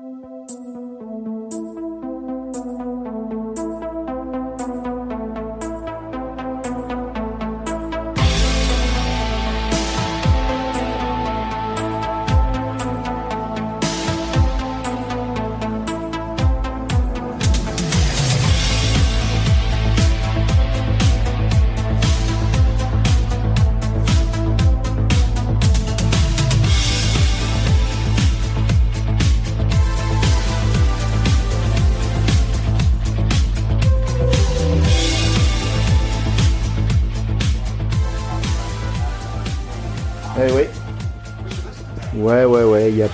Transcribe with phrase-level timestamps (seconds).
[0.00, 0.37] Eh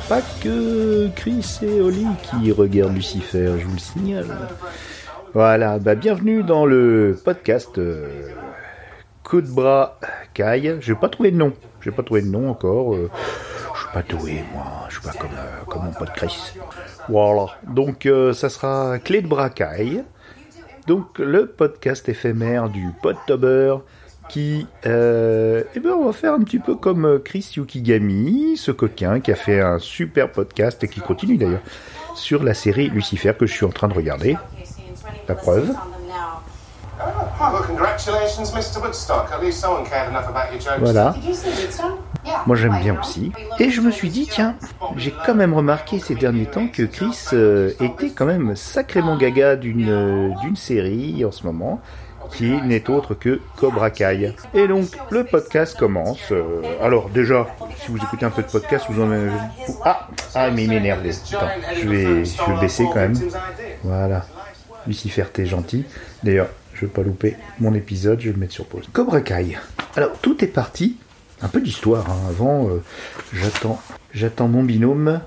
[0.09, 4.27] pas que Chris et Oli qui regardent Lucifer, je vous le signale.
[5.33, 8.09] Voilà, bah bienvenue dans le podcast euh,
[9.23, 9.99] Coup de bras
[10.33, 10.77] Caille.
[10.81, 12.95] Je vais pas trouvé de nom, j'ai pas trouvé de nom encore.
[12.95, 13.11] euh,
[13.75, 16.55] je suis pas doué, moi, je suis pas comme, euh, comme mon pote Chris.
[17.09, 20.05] Voilà, donc euh, ça sera Clé de bras Caille.
[20.87, 23.77] Donc le podcast éphémère du Podtober
[24.29, 28.71] qui, euh, eh ben, on va faire un petit peu comme euh, Chris Yukigami, ce
[28.71, 31.63] coquin qui a fait un super podcast et qui continue d'ailleurs
[32.15, 34.37] sur la série Lucifer que je suis en train de regarder.
[35.29, 35.75] La preuve.
[37.01, 38.81] Oh, well, congratulations, Mr.
[38.81, 39.31] Woodstock.
[39.33, 40.81] At least someone cared enough about your jokes.
[40.81, 41.15] Voilà.
[42.47, 43.33] Moi j'aime bien aussi.
[43.59, 44.55] Et je me suis dit, tiens,
[44.97, 49.57] j'ai quand même remarqué ces derniers temps que Chris euh, était quand même sacrément gaga
[49.57, 51.81] d'une euh, d'une série en ce moment,
[52.33, 54.35] qui n'est autre que Cobra Kai.
[54.55, 56.33] Et donc le podcast commence.
[56.33, 57.47] euh, alors déjà,
[57.85, 59.31] si vous écoutez un peu de podcast, vous en avez...
[59.85, 61.03] Ah, ah mais il m'énerve.
[61.05, 63.19] Je vais, je vais baisser quand même.
[63.83, 64.27] Voilà.
[64.87, 65.85] Lucifer, t'es gentil.
[66.23, 68.85] D'ailleurs, je vais pas louper mon épisode, je vais le mettre sur pause.
[68.93, 69.57] Cobra Kai.
[69.97, 70.97] Alors, tout est parti.
[71.43, 72.09] Un peu d'histoire.
[72.11, 72.17] hein.
[72.29, 72.83] Avant, euh,
[73.33, 73.81] j'attends,
[74.13, 75.21] j'attends mon binôme,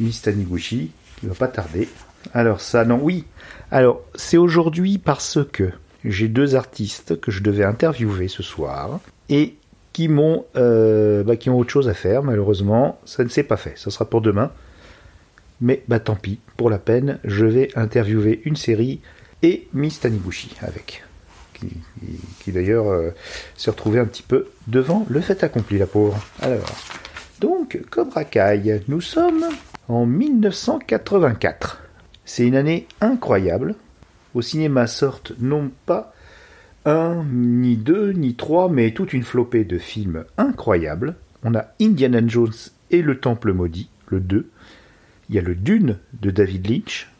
[0.00, 1.88] Miss Taniguchi, qui va pas tarder.
[2.34, 3.24] Alors ça, non, oui.
[3.70, 5.70] Alors, c'est aujourd'hui parce que
[6.04, 9.54] j'ai deux artistes que je devais interviewer ce soir et
[9.92, 12.22] qui m'ont, euh, bah, qui ont autre chose à faire.
[12.22, 13.74] Malheureusement, ça ne s'est pas fait.
[13.76, 14.52] Ça sera pour demain.
[15.60, 19.00] Mais bah tant pis, pour la peine, je vais interviewer une série
[19.42, 21.02] et Miss Taniguchi avec.
[21.54, 23.14] Qui d'ailleurs euh,
[23.56, 26.22] s'est retrouvée un petit peu devant le fait accompli, la pauvre.
[26.42, 26.76] Alors,
[27.40, 29.46] donc, Cobra Kai, nous sommes
[29.88, 31.82] en 1984.
[32.26, 33.76] C'est une année incroyable.
[34.36, 36.12] Au cinéma sortent non pas
[36.84, 41.16] un, ni deux, ni trois, mais toute une flopée de films incroyables.
[41.42, 42.52] On a Indiana Jones
[42.90, 44.50] et le Temple Maudit, le 2.
[45.30, 47.10] Il y a le Dune de David Lynch,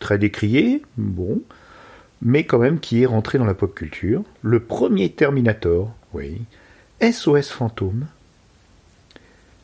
[0.00, 1.40] très décrié, bon,
[2.20, 4.22] mais quand même qui est rentré dans la pop culture.
[4.42, 6.42] Le premier Terminator, oui.
[7.00, 8.04] SOS Fantôme.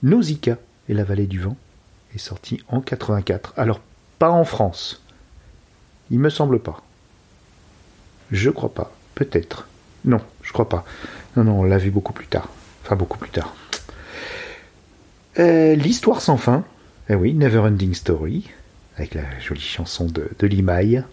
[0.03, 0.57] Nausicaa
[0.89, 1.59] et la vallée du vent
[2.15, 3.53] est sorti en 84.
[3.59, 3.83] Alors,
[4.19, 5.03] pas en France.
[6.11, 6.83] Il me semble pas.
[8.31, 8.93] Je crois pas.
[9.15, 9.69] Peut-être.
[10.05, 10.85] Non, je crois pas.
[11.37, 12.49] Non, non, on l'a vu beaucoup plus tard.
[12.85, 13.55] Enfin, beaucoup plus tard.
[15.39, 16.65] Euh, L'histoire sans fin.
[17.09, 18.51] Eh oui, Neverending Story.
[18.97, 21.05] Avec la jolie chanson de, de Limaille.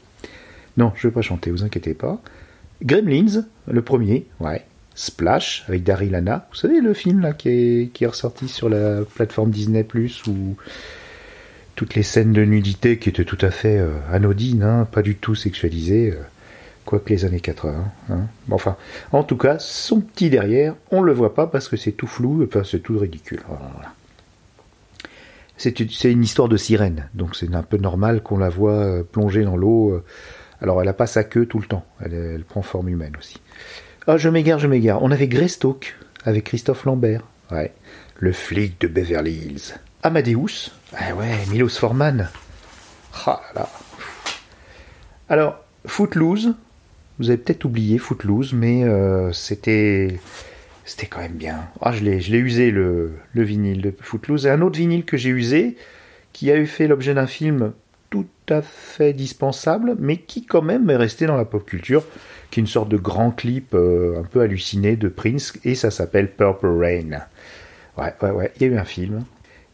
[0.77, 2.19] Non, je vais pas chanter, vous inquiétez pas.
[2.83, 4.63] Gremlins, le premier, ouais.
[4.93, 6.47] Splash, avec Daryl Hannah.
[6.51, 9.85] Vous savez le film là qui est, qui ressorti sur la plateforme Disney
[10.27, 10.55] où
[11.77, 15.15] toutes les scènes de nudité qui étaient tout à fait euh, anodines, hein, pas du
[15.15, 16.23] tout sexualisées, euh,
[16.85, 17.85] quoique les années 80.
[18.09, 18.21] Hein.
[18.49, 18.75] Enfin,
[19.11, 22.49] en tout cas, son petit derrière, on le voit pas parce que c'est tout flou,
[22.65, 23.41] c'est tout ridicule.
[25.55, 29.43] C'est une, histoire de sirène, donc c'est un peu normal qu'on la voit euh, plonger
[29.43, 30.01] dans l'eau.
[30.61, 33.39] Alors, elle a pas sa queue tout le temps, elle, elle prend forme humaine aussi.
[34.07, 35.03] Ah, je m'égare, je m'égare.
[35.03, 35.95] On avait Greystoke
[36.25, 37.21] avec Christophe Lambert.
[37.51, 37.71] Ouais.
[38.15, 39.75] Le flic de Beverly Hills.
[40.01, 40.71] Amadeus.
[40.95, 42.29] Ah ouais, Milos Forman.
[43.25, 43.69] Ah là.
[45.29, 46.53] Alors, Footloose.
[47.19, 50.19] Vous avez peut-être oublié Footloose, mais euh, c'était
[50.85, 51.67] c'était quand même bien.
[51.81, 54.45] Ah, je l'ai je l'ai usé le, le vinyle de Footloose.
[54.45, 55.77] Et un autre vinyle que j'ai usé,
[56.31, 57.73] qui a eu fait l'objet d'un film
[58.09, 62.05] tout à fait dispensable, mais qui quand même est resté dans la pop culture,
[62.51, 65.91] qui est une sorte de grand clip euh, un peu halluciné de Prince, et ça
[65.91, 67.21] s'appelle Purple Rain.
[67.97, 69.25] Ouais, ouais, ouais, il y a eu un film.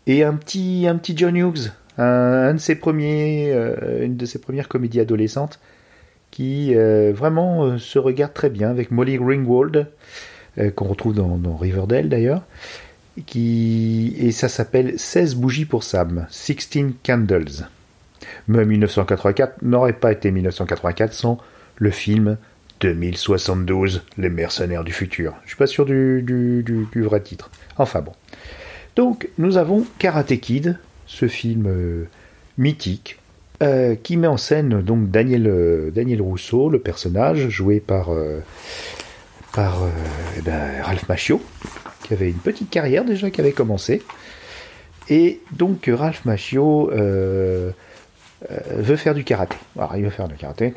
[0.06, 5.60] Et un petit, un petit John Hughes, euh, une de ses premières comédies adolescentes,
[6.32, 9.88] qui euh, vraiment euh, se regarde très bien avec Molly Ringwald,
[10.76, 12.44] qu'on retrouve dans, Riverdale d'ailleurs,
[13.36, 17.68] et ça s'appelle 16 bougies pour Sam, 16 Candles.
[18.48, 21.40] Mais 1984 n'aurait pas été 1984 sans
[21.78, 22.38] le film
[22.82, 25.34] 2072, Les mercenaires du futur.
[25.44, 26.64] Je suis pas sûr du
[26.98, 27.50] vrai titre.
[27.78, 28.14] Enfin bon.
[28.96, 32.08] Donc, nous avons Karate Kid, ce film euh,
[32.58, 33.20] mythique,
[34.04, 38.10] qui met en scène donc Daniel, Daniel Rousseau, le personnage, joué par,
[39.58, 41.42] eh ben, Ralph Macchio,
[42.04, 44.02] qui avait une petite carrière déjà qui avait commencé.
[45.10, 47.72] Et donc Ralph Macchio euh,
[48.50, 49.56] veut faire du karaté.
[49.78, 50.74] Alors, il veut faire du karaté,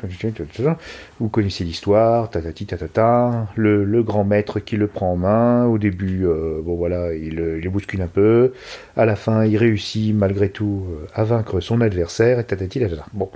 [1.19, 6.25] vous connaissez l'histoire, tatati tatata, le, grand maître qui le prend en main, au début,
[6.25, 8.53] euh, bon voilà, il, le bouscule un peu,
[8.95, 13.05] à la fin, il réussit malgré tout euh, à vaincre son adversaire, et tatati tatata.
[13.13, 13.29] Bon,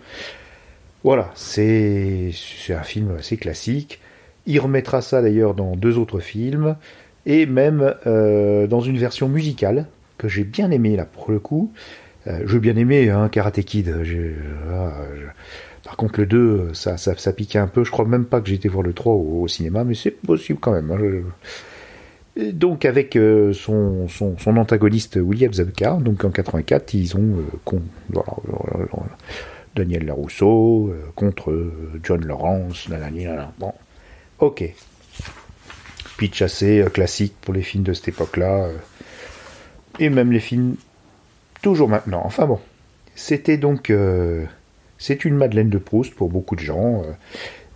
[1.04, 2.31] voilà, c'est
[2.69, 4.00] un film assez classique.
[4.45, 6.75] Il remettra ça d'ailleurs dans deux autres films,
[7.25, 9.86] et même dans une version musicale,
[10.18, 13.62] que j'ai bien aimé là pour le coup, euh, je veux bien aimer hein, Karate
[13.62, 13.94] Kid.
[15.83, 17.83] Par contre, le 2, ça, ça, piquait un peu.
[17.83, 20.59] Je crois même pas que j'ai été voir le 3 au, cinéma, mais c'est possible
[20.59, 20.91] quand même.
[20.91, 22.41] Hein.
[22.53, 27.35] Donc, avec euh, son, son, antagoniste William Zabka, donc en 84, ils ont
[27.73, 28.19] euh,
[29.75, 31.71] Daniel Larousseau contre
[32.03, 32.88] John Lawrence.
[33.59, 33.73] Bon,
[34.39, 34.63] ok.
[36.18, 38.69] Pitch assez classique pour les films de cette époque-là.
[40.00, 40.75] et même les films
[41.61, 42.21] toujours maintenant.
[42.25, 42.59] Enfin bon,
[43.15, 44.45] c'était donc euh,
[44.97, 47.11] c'est une Madeleine de Proust pour beaucoup de gens euh,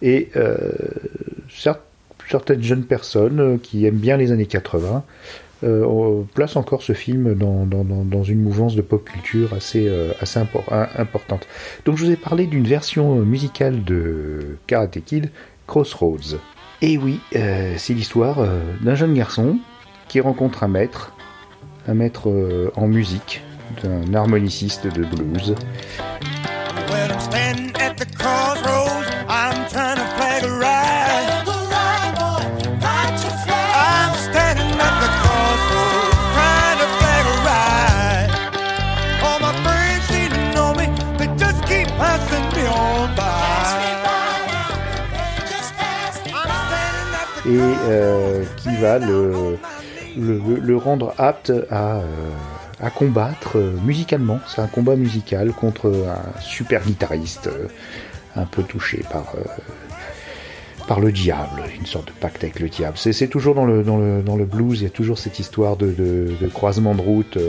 [0.02, 0.72] et euh,
[1.50, 5.04] certaines jeunes personnes qui aiment bien les années 80
[6.36, 9.90] placent encore ce film dans, dans, une mouvance de pop culture assez,
[10.20, 11.48] assez importante.
[11.86, 15.32] Donc je vous ai parlé d'une version musicale de Karate Kid,
[15.66, 16.38] Crossroads.
[16.84, 18.46] Et oui, c'est l'histoire
[18.82, 19.58] d'un jeune garçon
[20.08, 21.14] qui rencontre un maître,
[21.88, 23.42] un maître en musique,
[23.82, 25.56] d'un harmoniciste de blues.
[47.48, 49.60] Et euh, qui va le,
[50.18, 52.02] le, le, rendre apte à, euh,
[52.86, 54.40] à combattre euh, musicalement.
[54.48, 57.68] C'est un combat musical contre un super guitariste euh,
[58.36, 59.44] un peu touché par, euh,
[60.88, 62.96] par le diable, une sorte de pacte avec le diable.
[62.98, 65.78] C'est toujours dans le, dans, le, dans le blues, il y a toujours cette histoire
[65.78, 67.40] de, de, croisement de route.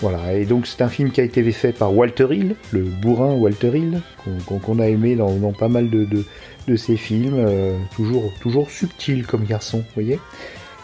[0.00, 3.34] voilà, et donc c'est un film qui a été fait par Walter Hill, le bourrin
[3.34, 4.00] Walter Hill,
[4.46, 6.24] qu'on a aimé dans, pas mal de, de,
[6.66, 7.46] de ses films,
[7.94, 10.18] toujours, toujours subtil comme garçon, vous voyez.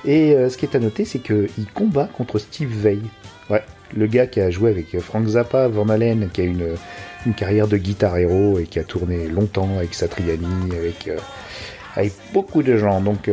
[0.05, 2.99] Et ce qui est à noter, c'est qu'il combat contre Steve Vai.
[3.97, 6.77] Le gars qui a joué avec Frank Zappa, Van Halen, qui a une,
[7.27, 11.19] une carrière de guitare héros et qui a tourné longtemps avec Satriani, avec, euh,
[11.95, 13.01] avec beaucoup de gens.
[13.01, 13.29] Donc,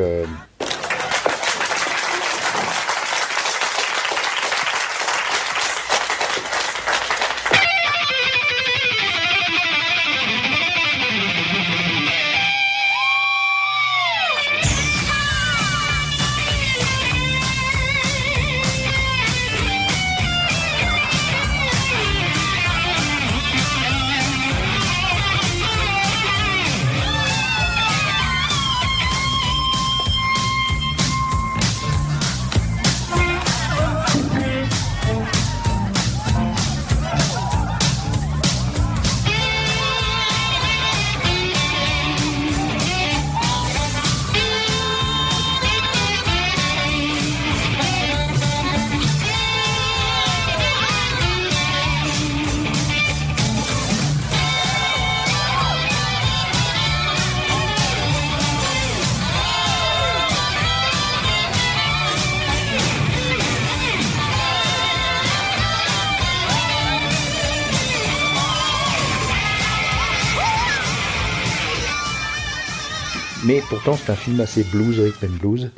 [73.72, 75.72] pourtant c'est un film assez blues, rhythm and blues.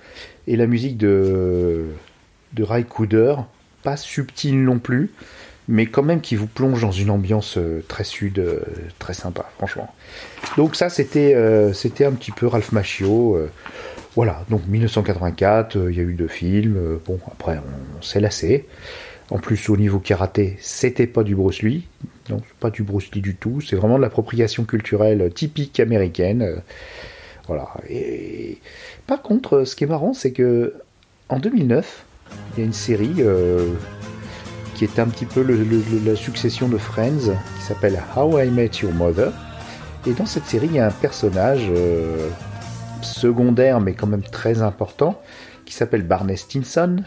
[0.47, 1.85] Et la musique de,
[2.53, 3.35] de Ray Cooder,
[3.83, 5.11] pas subtile non plus,
[5.67, 8.61] mais quand même qui vous plonge dans une ambiance euh, très sud, euh,
[8.97, 9.93] très sympa, franchement.
[10.57, 13.37] Donc ça, c'était euh, un petit peu Ralph Macchio.
[14.15, 16.99] voilà, donc 1984, il y a eu deux films.
[17.05, 18.65] bon, après, on, s'est lassé.
[19.29, 21.87] En plus, au niveau karaté, c'était pas du Bruce Lee.
[22.31, 23.61] Non, pas du Bruce Lee du tout.
[23.61, 26.61] C'est vraiment de l'appropriation culturelle typique américaine.
[27.47, 27.67] Voilà.
[27.89, 28.57] Et
[29.07, 30.73] par contre, ce qui est marrant, c'est que
[31.29, 32.05] en 2009,
[32.55, 33.73] il y a une série euh,
[34.75, 35.41] qui est un petit peu
[36.05, 39.31] la succession de Friends, qui s'appelle How I Met Your Mother.
[40.05, 42.29] Et dans cette série, il y a un personnage euh,
[43.01, 45.19] secondaire, mais quand même très important,
[45.65, 46.97] qui s'appelle Barney Stinson,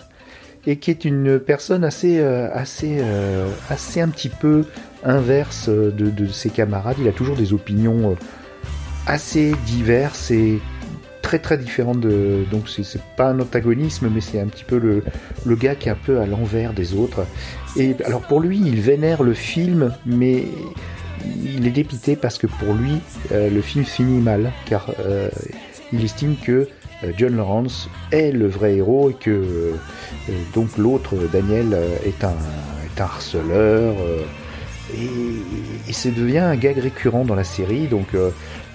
[0.67, 3.01] et qui est une personne assez, euh, assez,
[3.71, 4.65] assez un petit peu
[5.05, 6.97] inverse de, ses camarades.
[7.01, 8.17] Il a toujours des opinions
[9.07, 10.61] assez diverses et
[11.23, 12.01] très très différentes.
[12.01, 15.03] De, donc c'est pas un antagonisme, mais c'est un petit peu le,
[15.45, 17.27] le gars qui est un peu à l'envers des autres.
[17.77, 20.45] Et alors pour lui, il vénère le film, mais
[21.45, 23.01] il est dépité parce que pour lui,
[23.33, 24.91] le film finit mal, car
[25.93, 26.69] il estime que
[27.05, 29.73] euh, John Lawrence est le vrai héros et que euh,
[30.55, 32.31] donc l'autre, Daniel, euh, est un,
[32.87, 33.95] est un harceleur.
[34.95, 37.87] Et, ça devient un gag récurrent dans la série.
[37.87, 38.09] Donc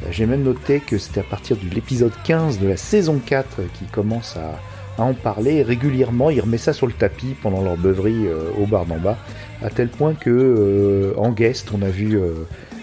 [0.09, 3.87] j'ai même noté que c'était à partir de l'épisode 15 de la saison 4 qu'il
[3.87, 4.59] commence à,
[5.01, 6.29] en parler régulièrement.
[6.29, 8.27] Il remet ça sur le tapis pendant leur beuverie
[8.59, 9.17] au bar d'en bas,
[9.63, 12.19] à tel point que en guest, on a vu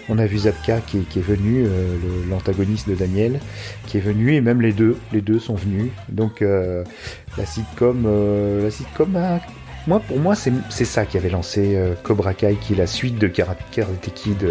[0.09, 1.97] on a vu Zapka qui, est venu, euh,
[2.29, 3.39] l'antagoniste de Daniel,
[3.85, 5.91] qui est venu, et même les deux, les deux sont venus.
[6.09, 6.83] Donc euh,
[7.37, 9.15] la sitcom, euh, la sitcom
[9.89, 13.27] moi, pour moi, c'est ça qui avait lancé Cobra Kai, qui est la suite de
[13.27, 13.57] Karate
[14.13, 14.47] Kid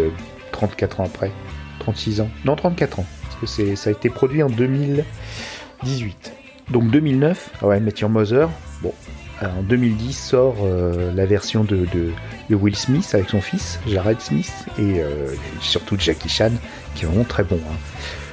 [0.51, 1.31] 34 ans après.
[1.79, 2.29] 36 ans.
[2.43, 3.05] Non, 34 ans.
[3.39, 6.33] Parce que ça a été produit en 2018.
[6.71, 8.49] Donc 2009, ah ouais, Matthew Mother.
[8.81, 8.93] Bon,
[9.41, 10.57] en 2010 sort
[11.15, 11.87] la version de,
[12.49, 16.51] Will Smith avec son fils, Jared Smith, et euh, surtout Jackie Chan,
[16.95, 17.59] qui est vraiment très bon.
[17.71, 17.77] Hein.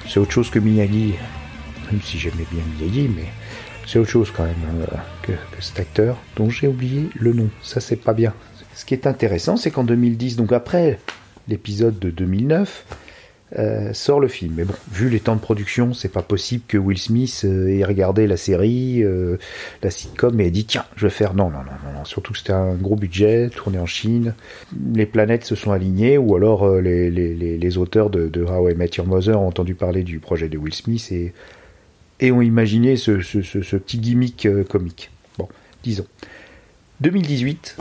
[0.09, 1.15] C'est autre chose que Miyagi,
[1.91, 3.27] même si j'aimais bien Miyagi, mais
[3.87, 4.55] c'est autre chose quand même
[4.93, 7.49] hein, que, cet acteur dont j'ai oublié le nom.
[7.63, 8.35] Ça, c'est pas bien.
[8.75, 10.99] Ce qui est intéressant, c'est qu'en 2010, donc après
[11.49, 12.85] l'épisode de 2009,
[13.59, 14.55] euh, sort le film.
[14.57, 17.85] Mais bon, vu les temps de production, c'est pas possible que Will Smith euh, ait
[17.85, 19.39] regardé la série, euh,
[19.85, 21.33] la sitcom et ait dit tiens, je vais faire.
[21.33, 24.35] Non, non, non, non, Surtout que c'était un gros budget, tourné en Chine.
[24.95, 28.75] Les planètes se sont alignées, ou alors les, les, les, auteurs de, de, How I
[28.75, 31.33] Met Your Mother ont entendu parler du projet de Will Smith et,
[32.21, 33.13] et ont imaginé ce,
[33.77, 35.11] petit gimmick comique.
[35.39, 35.49] Bon,
[35.83, 36.07] disons.
[37.01, 37.77] 2018,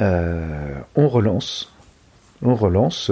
[0.00, 1.72] on relance.
[2.42, 3.10] On relance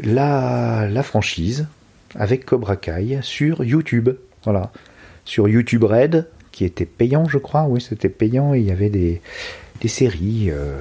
[0.00, 1.66] la, la franchise
[2.14, 4.10] avec Cobra Kai sur YouTube.
[4.44, 4.72] Voilà.
[5.24, 7.64] Sur YouTube Red, qui était payant, je crois.
[7.64, 9.20] Oui, c'était payant et il y avait des,
[9.86, 10.50] séries.
[10.50, 10.80] Euh,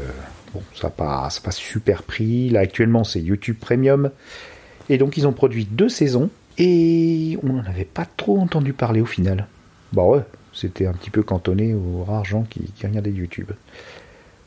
[0.53, 2.49] bon, ça n'a pas super pris.
[2.49, 4.11] Là, actuellement, c'est YouTube Premium.
[4.89, 6.29] Et donc, ils ont produit deux saisons.
[6.57, 9.47] Et on n'en avait pas trop entendu parler au final.
[9.93, 10.21] Bah ouais,
[10.53, 13.51] c'était un petit peu cantonné aux rares gens qui, regardaient YouTube.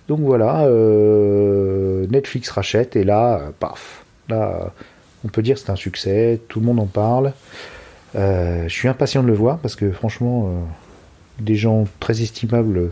[0.09, 4.73] Donc voilà, euh, Netflix rachète et là, paf, Là,
[5.25, 7.33] on peut dire c'est un succès, tout le monde en parle.
[8.17, 10.61] Euh, je suis impatient de le voir parce que franchement, euh,
[11.41, 12.91] des gens très estimables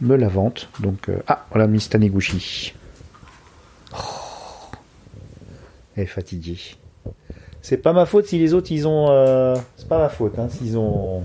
[0.00, 0.68] me la vantent.
[0.80, 2.74] Donc, euh, ah, voilà Miss Taniguchi.
[3.94, 3.96] Oh.
[5.96, 6.58] Elle est fatiguée.
[7.68, 9.08] C'est pas ma faute si les autres ils ont.
[9.76, 11.24] C'est pas ma faute hein, s'ils ont.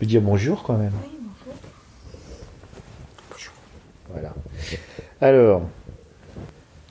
[0.00, 0.94] Je dire bonjour quand même.
[4.10, 4.32] Voilà.
[5.20, 5.68] Alors,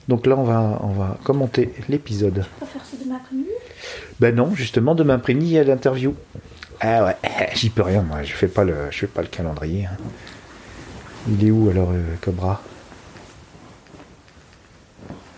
[0.06, 2.44] donc là, on va, on va commenter l'épisode.
[2.60, 3.50] Tu faire ça demain après-midi?
[4.20, 6.14] Ben non, justement, demain après-midi, il y a l'interview.
[6.78, 7.16] Ah ouais,
[7.54, 8.22] j'y peux rien, moi.
[8.22, 9.86] Je fais pas le, je fais pas le calendrier.
[9.86, 9.96] Hein.
[11.28, 12.62] Il est où alors, euh, Cobra?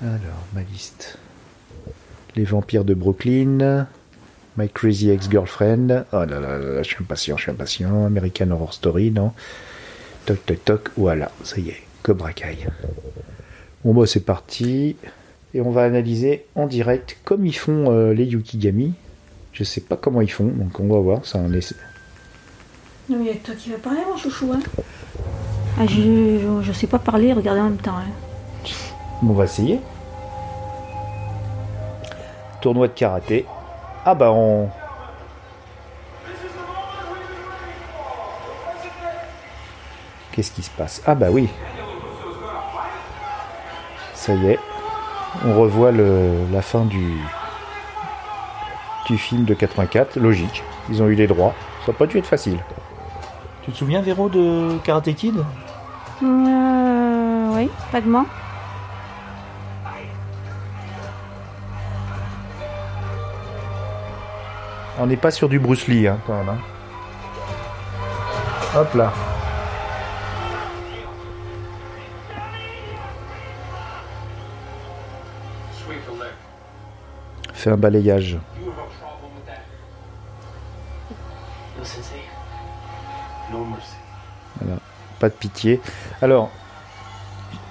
[0.02, 1.16] Alors, ma liste.
[2.36, 3.86] Les vampires de Brooklyn.
[4.56, 6.04] My Crazy Ex-Girlfriend.
[6.12, 8.06] Oh là là là, je suis impatient, je suis impatient.
[8.06, 9.32] American Horror Story, non
[10.26, 12.66] Toc toc toc, voilà, ça y est, Cobra Kai.
[13.84, 14.96] Bon bah c'est parti.
[15.52, 18.94] Et on va analyser en direct comme ils font euh, les Yukigami.
[19.52, 21.20] Je sais pas comment ils font, donc on va voir.
[21.24, 21.76] C'est un essai.
[23.08, 24.50] Non mais toi qui vas parler mon chouchou.
[24.52, 24.60] Hein.
[25.78, 27.98] Ah, je, je, sais pas parler regarder en même temps.
[27.98, 28.70] Hein.
[29.22, 29.80] on va essayer.
[32.64, 33.44] Tournoi de karaté.
[34.06, 34.70] Ah bah on...
[40.32, 41.02] Qu'est-ce qui se passe?
[41.06, 41.50] Ah bah oui,
[44.14, 44.58] ça y est,
[45.44, 47.20] on revoit la fin du,
[49.08, 50.64] du film de 84, logique.
[50.88, 51.52] Ils ont eu les droits.
[51.84, 52.58] Ça n'a pas dû être facile.
[53.62, 55.36] Tu te souviens, Véro, de Karate Kid?
[56.22, 58.24] Euh, Oui, vaguement.
[64.98, 66.48] On n'est pas sur du Bruce Lee, hein, quand même.
[66.48, 66.58] Hein.
[68.76, 69.12] Hop là.
[77.64, 78.38] fait un balayage.
[84.60, 84.78] Voilà,
[85.18, 85.80] pas de pitié.
[86.20, 86.50] Alors,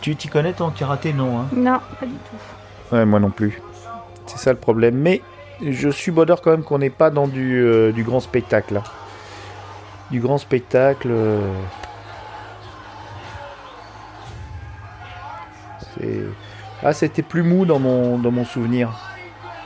[0.02, 2.96] tu t'y connais en karaté, non hein Non, pas du tout.
[2.96, 3.62] Ouais, moi non plus.
[4.26, 4.96] C'est ça le problème.
[4.96, 5.22] Mais
[5.72, 8.82] je suis bonheur quand même qu'on n'est pas dans du, euh, grand spectacle.
[10.12, 11.08] du grand spectacle.
[11.12, 11.40] euh,
[15.96, 16.24] c'est-
[16.86, 18.90] Ah, c'était plus mou dans mon, dans mon souvenir.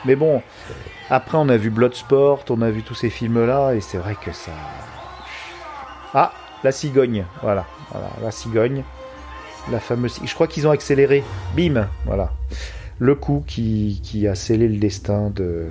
[0.05, 0.43] Mais bon,
[1.09, 4.31] après on a vu Bloodsport, on a vu tous ces films-là, et c'est vrai que
[4.31, 4.51] ça...
[6.13, 6.31] Ah,
[6.63, 8.83] la cigogne, voilà, voilà, la cigogne.
[9.71, 10.19] La fameuse...
[10.23, 11.23] Je crois qu'ils ont accéléré.
[11.55, 12.29] Bim, voilà.
[12.99, 15.67] Le coup qui, a scellé le destin de...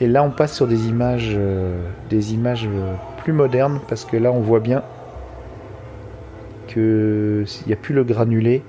[0.00, 4.16] Et là, on passe sur des images, euh, des images euh, plus modernes parce que
[4.16, 4.82] là, on voit bien
[6.68, 8.62] que il n'y a plus le granulé.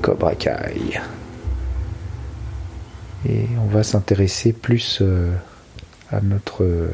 [0.00, 1.00] Cobra Kai.
[3.28, 5.30] Et on va s'intéresser plus euh,
[6.10, 6.88] à notre,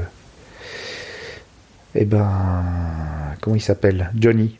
[1.94, 2.62] eh ben,
[3.40, 4.58] comment il s'appelle, Johnny,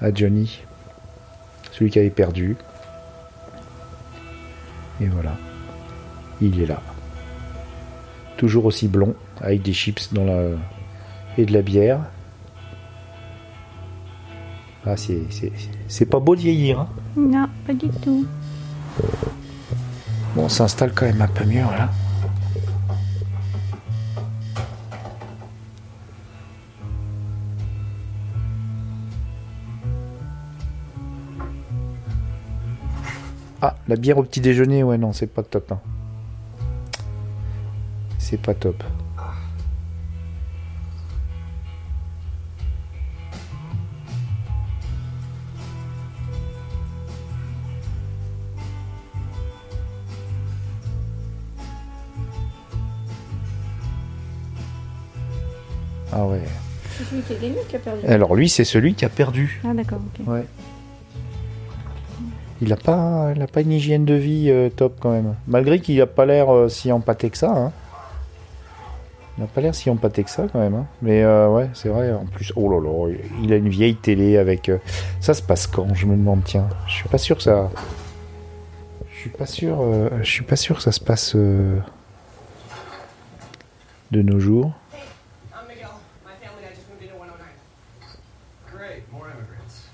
[0.00, 0.62] à Johnny,
[1.74, 2.56] celui qui avait perdu.
[5.00, 5.32] Et voilà.
[6.40, 6.80] Il est là.
[8.36, 10.50] Toujours aussi blond, avec des chips dans la...
[11.36, 12.00] et de la bière.
[14.86, 15.50] Ah, c'est, c'est,
[15.88, 16.80] c'est pas beau de vieillir.
[16.80, 18.24] Hein Non, pas du tout.
[20.36, 21.90] bon, on s'installe quand même un peu mieux, voilà.
[33.66, 35.72] Ah, la bière au petit déjeuner, ouais, non, c'est pas top.
[35.72, 35.80] hein.
[38.18, 38.84] C'est pas top.
[56.12, 56.42] Ah ouais.
[56.98, 58.06] C'est celui qui a gagné ou qui a perdu?
[58.06, 59.62] Alors lui, c'est celui qui a perdu.
[59.66, 60.26] Ah d'accord, ok.
[60.28, 60.44] Ouais.
[62.62, 65.34] Il a pas, il a pas une hygiène de vie euh, top quand même.
[65.46, 67.50] Malgré qu'il a pas l'air euh, si empâté que ça.
[67.50, 67.72] Hein.
[69.36, 70.74] Il a pas l'air si empâté que ça quand même.
[70.74, 70.86] hein.
[71.02, 72.12] Mais euh, ouais, c'est vrai.
[72.12, 74.70] En plus, oh là là, il a une vieille télé avec.
[75.20, 76.42] Ça se passe quand Je me demande.
[76.44, 77.68] Tiens, je suis pas sûr que ça.
[79.12, 79.78] Je suis pas sûr.
[80.22, 81.82] Je suis pas sûr que ça se passe de
[84.12, 84.70] nos jours.
[85.52, 85.88] I'm Miguel.
[86.24, 87.48] My family and I just moved into 109.
[88.72, 89.88] Great, more immigrants.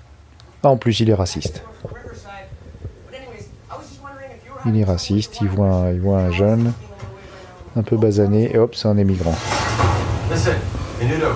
[0.63, 1.63] Ah, en plus, il est raciste.
[1.83, 2.47] We're from Riverside.
[3.09, 5.39] But anyways, I was just wondering if you were Il est raciste.
[5.41, 6.73] Il voit, un- il voit un jeune
[7.75, 9.35] un peu basané et hop, c'est un émigrant.
[10.31, 10.53] Listen,
[11.01, 11.27] Menudo.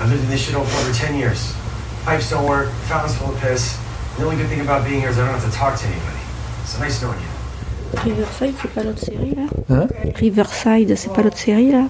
[0.00, 1.54] I've lived in this shithole for over 10 years.
[2.06, 3.76] Pipes don't work, fountains full of piss.
[4.18, 6.18] The only good thing about being here is I don't have to talk to anybody.
[6.64, 7.28] It's nice knowing you.
[8.04, 11.84] Riverside, c'est pas l'autre série là Hein Riverside, c'est pas l'autre série là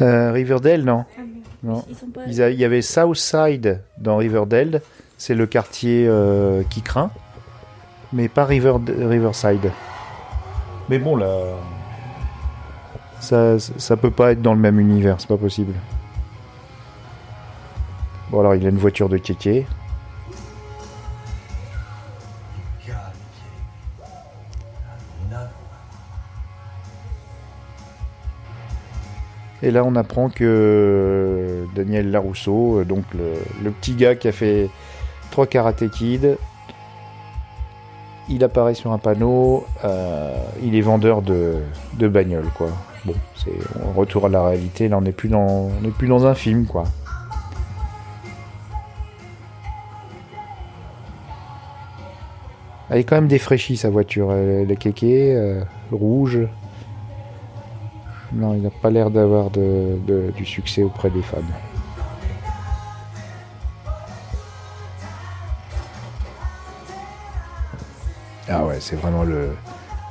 [0.00, 1.04] Euh, Riverdale, non.
[1.62, 1.84] Non.
[1.88, 2.20] Ils sont pas.
[2.26, 4.80] Ils a- Il y avait Southside dans Riverdale,
[5.18, 7.10] c'est le quartier euh, qui craint,
[8.16, 9.70] mais pas River, Riverside.
[10.88, 11.28] Mais bon, là.
[13.20, 15.74] Ça, ça peut pas être dans le même univers, c'est pas possible.
[18.30, 19.66] Bon, alors il a une voiture de kéké.
[29.62, 33.32] Et là, on apprend que Daniel Larousseau, euh, donc le,
[33.64, 34.70] le petit gars qui a fait
[35.30, 36.36] trois Karate Kid,
[38.28, 41.56] il apparaît sur un panneau, euh, il est vendeur de,
[41.98, 42.68] de bagnoles, quoi.
[43.04, 43.52] Bon, c'est
[43.96, 46.84] retour à la réalité, là on n'est plus, dans- plus dans un film, quoi.
[52.88, 54.32] Elle est quand même défraîchie, sa voiture.
[54.32, 56.38] Elle, est kéké, euh, rouge.
[58.32, 61.42] Non, il n'a pas l'air d'avoir du succès auprès des femmes.
[68.48, 69.50] Ah ouais, c'est vraiment le,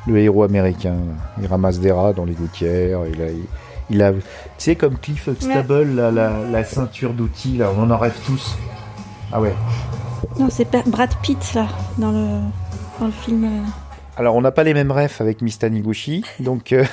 [0.07, 0.95] le héros américain.
[1.41, 3.01] Il ramasse des rats dans les gouttières.
[3.11, 3.43] Il a, il,
[3.89, 4.19] il a, tu
[4.57, 8.57] sais, comme Cliff Huxtable, là, la, la ceinture d'outils, là, on en rêve tous.
[9.31, 9.53] Ah ouais.
[10.39, 11.67] Non, c'est Brad Pitt là,
[11.97, 12.39] dans le,
[12.99, 13.43] dans le film.
[13.45, 13.61] euh.
[14.17, 16.71] Alors, on n'a pas les mêmes rêves avec Miss Taniguchi, donc.
[16.73, 16.83] euh,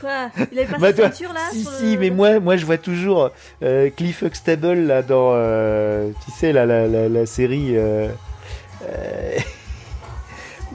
[0.00, 0.28] Quoi?
[0.52, 2.78] Il avait pas Bah, ceinture là Si, sur si, le- mais moi, moi je vois
[2.78, 3.30] toujours
[3.62, 8.08] euh, Cliff Huxtable là dans, euh, tu sais, la, la, la, la série euh,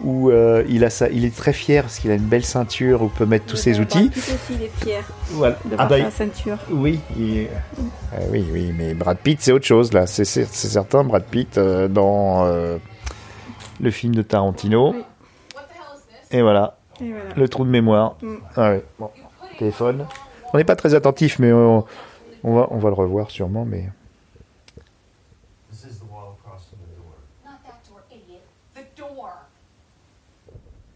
[0.03, 3.01] où euh, il, a sa, il est très fier parce qu'il a une belle ceinture
[3.01, 4.09] où il peut mettre tous ses outils.
[4.09, 5.55] Pitt aussi, il est fier Voilà.
[5.65, 6.57] de Ah bah, sa ceinture.
[6.69, 7.47] oui, il-
[8.13, 10.05] euh, oui, oui, mais Brad Pitt c'est autre chose là.
[10.07, 12.77] C'est certain, Brad Pitt euh, dans euh,
[13.79, 14.91] le film de Tarantino.
[14.93, 15.03] Oui.
[16.31, 17.29] Et voilà, Et voilà.
[17.35, 18.15] le trou de mémoire.
[18.21, 18.35] Mm.
[18.57, 18.73] Ah.
[18.99, 19.09] Bon,
[19.57, 20.05] téléphone.
[20.53, 21.85] On n'est pas très attentif, mais on,
[22.43, 23.63] on va, on va le revoir sûrement.
[23.65, 23.89] Mais
[25.71, 27.13] This is the wall across from the door.
[27.45, 28.41] Not that door, idiot.
[28.73, 29.29] The door.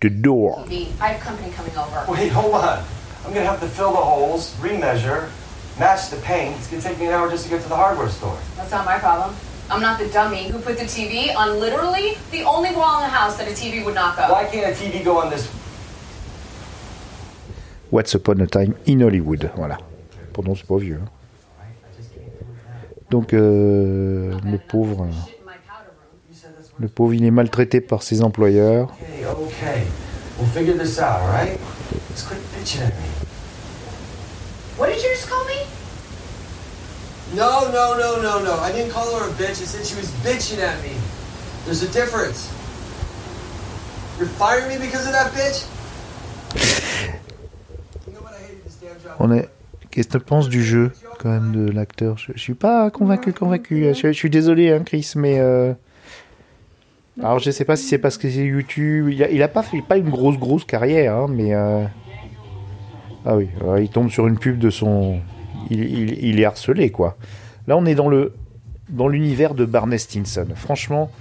[0.02, 0.64] The door.
[0.68, 0.88] TV.
[1.02, 2.06] I have company coming over.
[2.12, 2.84] Wait, hold on.
[3.26, 5.30] I'm gonna have to fill the holes, remeasure,
[5.78, 6.56] match the paint.
[6.58, 8.38] It's gonna take me an hour just to get to the hardware store.
[8.56, 9.36] That's not my problem.
[9.70, 13.10] I'm not the dummy who put the TV on literally the only wall in the
[13.16, 14.32] house that a TV would not go.
[14.34, 15.48] Why can't a TV go on this
[17.92, 19.52] What's Upon a Time in Hollywood.
[19.56, 19.78] Voilà.
[20.34, 21.00] Pourtant, c'est pas vieux.
[21.04, 21.10] hein.
[23.10, 25.04] Donc, euh, le pauvre.
[25.06, 25.39] euh,
[26.80, 28.90] Le pauvre, il est maltraité par ses employeurs.
[29.04, 29.82] Okay, okay.
[30.38, 31.60] We'll figure this out, all right?
[32.16, 33.10] Just quit bitching at me.
[34.78, 35.66] What did you just call me?
[37.36, 38.54] No, no, no, no, no.
[38.62, 39.62] I didn't call her a bitch.
[39.62, 40.92] I said she was bitching at me.
[41.66, 42.50] There's a difference.
[44.18, 45.66] You're firing me because of that bitch?
[48.08, 48.34] You know what?
[48.34, 49.18] I hated this damn job.
[49.20, 49.50] On est.
[49.92, 52.18] Qu'est-ce que tu penses du jeu, quand même, de l'acteur?
[52.18, 53.94] Je, je suis pas convaincu, convaincu.
[53.94, 55.40] Je, je suis désolé, hein, Chris, mais.
[55.40, 55.74] euh,
[57.22, 59.10] Alors, je sais pas si c'est parce que c'est YouTube.
[59.10, 61.54] Il a, pas fait pas une grosse, grosse carrière, hein, mais.
[61.54, 61.84] euh,
[63.26, 65.20] Ah oui, euh, il tombe sur une pub de son.
[65.70, 67.18] Il, est harcelé, quoi.
[67.68, 68.34] Là, on est dans le
[68.90, 70.48] dans l'univers de Barney Stinson.
[70.56, 71.12] Franchement.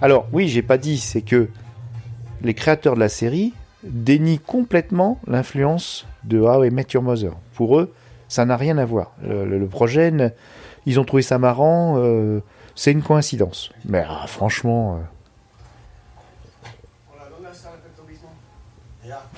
[0.00, 1.48] Alors, oui, j'ai pas dit, c'est que
[2.42, 3.52] les créateurs de la série
[3.84, 7.32] dénient complètement l'influence de How I Met Your Mother.
[7.54, 7.92] Pour eux,
[8.28, 9.12] ça n'a rien à voir.
[9.22, 10.10] Le, le- projet,
[10.86, 12.40] ils ont trouvé ça marrant, euh,
[12.74, 13.70] c'est une coïncidence.
[13.84, 15.00] Mais ah, franchement,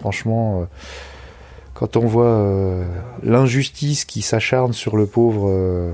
[0.02, 0.64] franchement, euh,
[1.74, 2.84] quand on voit euh,
[3.22, 5.92] l'injustice qui s'acharne sur le pauvre, euh,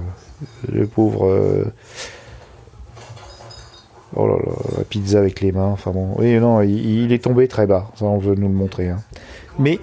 [0.73, 1.67] le pauvre,
[4.17, 5.67] oh là là, la pizza avec les mains.
[5.67, 7.91] Enfin bon, oui, non, il, est tombé très bas.
[7.97, 8.89] Ça, on veut nous le montrer.
[8.89, 9.03] hein.
[9.59, 9.79] Mais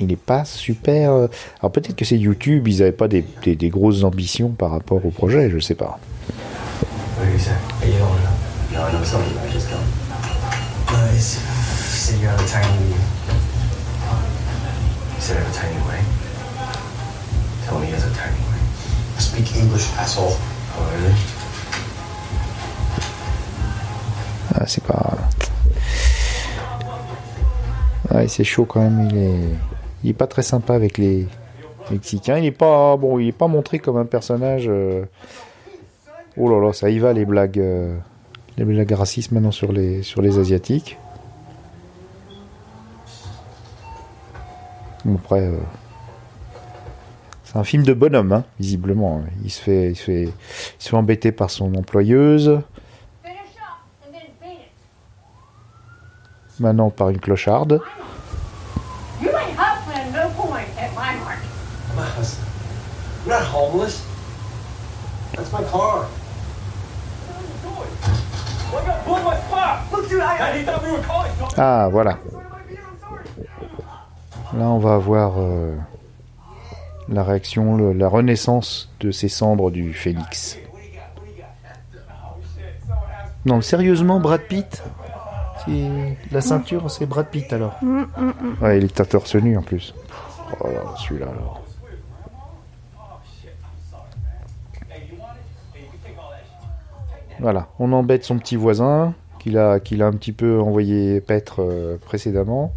[0.00, 1.12] il n'est pas super.
[1.60, 3.24] Alors peut-être que c'est YouTube, ils n'avaient pas des,
[3.68, 6.00] grosses ambitions par rapport au projet, je sais pas.
[19.42, 20.32] Speak English, asshole.
[20.78, 21.14] Oh, really?
[24.54, 25.16] Ah, c'est pas.
[28.12, 29.08] Ouais, c'est chaud quand même.
[29.10, 29.56] Il est,
[30.04, 31.26] il est pas très sympa avec les
[31.90, 32.38] Mexicains.
[32.38, 33.18] Il est pas bon.
[33.18, 34.64] Il est pas montré comme un personnage.
[34.68, 35.04] euh,
[36.38, 37.94] Oh là là, ça y va les blagues, euh,
[38.56, 40.96] les blagues racistes maintenant sur les sur les asiatiques.
[45.04, 45.58] Bon, après, euh,
[47.52, 49.22] c'est un film de bonhomme, hein, visiblement.
[49.44, 50.32] Il se fait, il se fait, il
[50.78, 52.60] se fait embêter par son employeuse.
[56.58, 57.80] Maintenant par une clocharde.
[71.58, 72.18] Ah, voilà.
[74.54, 75.76] Là, on va avoir euh,
[77.12, 80.58] la réaction, le- la renaissance de ces cendres du phénix.
[83.44, 84.82] Non, sérieusement, Brad Pitt?
[86.32, 87.78] La ceinture, c'est Brad Pitt alors
[88.60, 89.94] Ouais, il est torse nu en plus.
[90.60, 91.62] Oh là, celui-là alors.
[97.40, 101.56] Voilà, on embête son petit voisin, qu'il a, qu'il a un petit peu envoyé paître
[101.60, 102.72] euh, précédemment.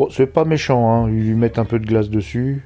[0.00, 1.10] Bon, c'est pas méchant, hein.
[1.10, 2.64] ils lui mettent un peu de glace dessus.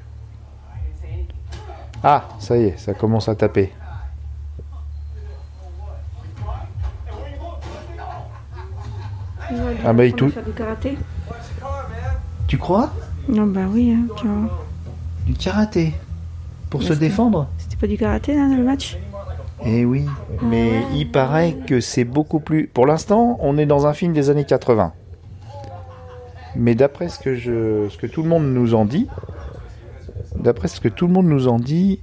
[2.00, 3.72] Ah, ça y est, ça commence à taper.
[9.84, 10.98] Ah bah, il On va tou- faire du karaté
[12.46, 12.92] Tu crois?
[13.28, 14.48] Non, bah oui, hein, tu vois.
[15.26, 15.92] Du karaté
[16.70, 17.48] Pour se défendre?
[17.58, 18.96] C'était pas du karaté, là, le match?
[19.66, 20.06] Eh oui,
[20.40, 22.68] mais il paraît que c'est beaucoup plus.
[22.68, 24.92] Pour l'instant, on est dans un film des années 80.
[26.56, 29.08] Mais d'après ce que je, ce que tout le monde nous en dit,
[30.36, 32.00] d'après ce que tout le monde nous en dit,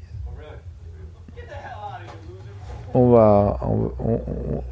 [2.94, 3.60] on va,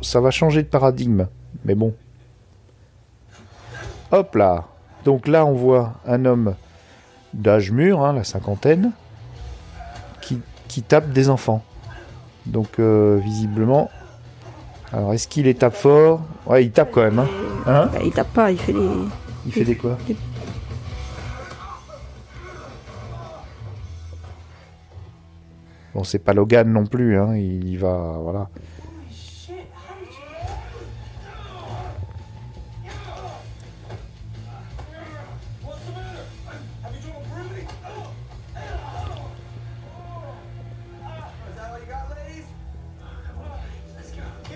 [0.01, 1.27] ça va changer de paradigme.
[1.65, 1.93] Mais bon.
[4.11, 4.65] Hop là.
[5.05, 6.55] Donc là, on voit un homme
[7.33, 8.91] d'âge mûr, hein, la cinquantaine,
[10.21, 11.63] qui, qui tape des enfants.
[12.45, 13.89] Donc euh, visiblement.
[14.91, 16.21] Alors est-ce qu'il les tape fort?
[16.47, 17.19] Ouais, il tape quand même.
[17.19, 17.27] Hein
[17.67, 17.89] Hein?
[17.93, 18.89] Bah, Il tape pas, il fait les.
[19.49, 19.97] Il fait des quoi
[25.95, 27.17] Bon, c'est pas Logan non plus.
[27.17, 27.35] Hein.
[27.35, 28.47] Il y va, voilà.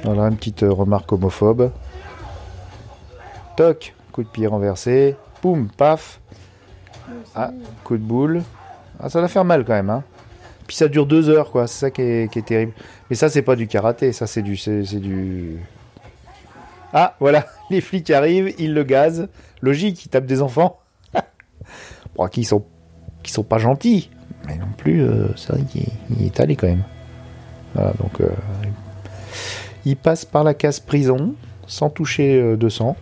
[0.03, 1.71] Voilà une petite euh, remarque homophobe.
[3.55, 6.21] Toc, coup de pied renversé, poum, paf.
[7.35, 7.51] Ah,
[7.83, 8.43] coup de boule.
[8.99, 9.89] Ah, ça va faire mal quand même.
[9.89, 10.03] Hein.
[10.67, 11.67] Puis ça dure deux heures, quoi.
[11.67, 12.71] C'est ça qui est, qui est terrible.
[13.09, 14.13] Mais ça, c'est pas du karaté.
[14.13, 15.57] Ça, c'est du, c'est du.
[16.93, 17.45] Ah, voilà.
[17.69, 19.27] Les flics arrivent, ils le gazent.
[19.61, 20.79] Logique, ils tapent des enfants.
[22.15, 22.63] bon, qui sont,
[23.23, 24.09] qui sont pas gentils.
[24.47, 26.83] Mais non plus, euh, c'est vrai qu'il il est allé quand même.
[27.73, 28.21] Voilà, donc.
[28.21, 28.29] euh,
[29.85, 31.35] il passe par la case prison
[31.67, 32.95] sans toucher euh, de sang.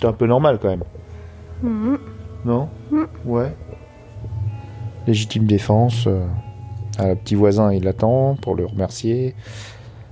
[0.00, 0.84] C'est un peu normal quand même.
[1.62, 1.98] Mhm.
[2.44, 2.68] Non
[3.24, 3.54] Ouais.
[5.06, 6.06] Légitime défense.
[6.06, 6.26] euh,
[6.98, 9.34] ah, le petit voisin, il attend pour le remercier.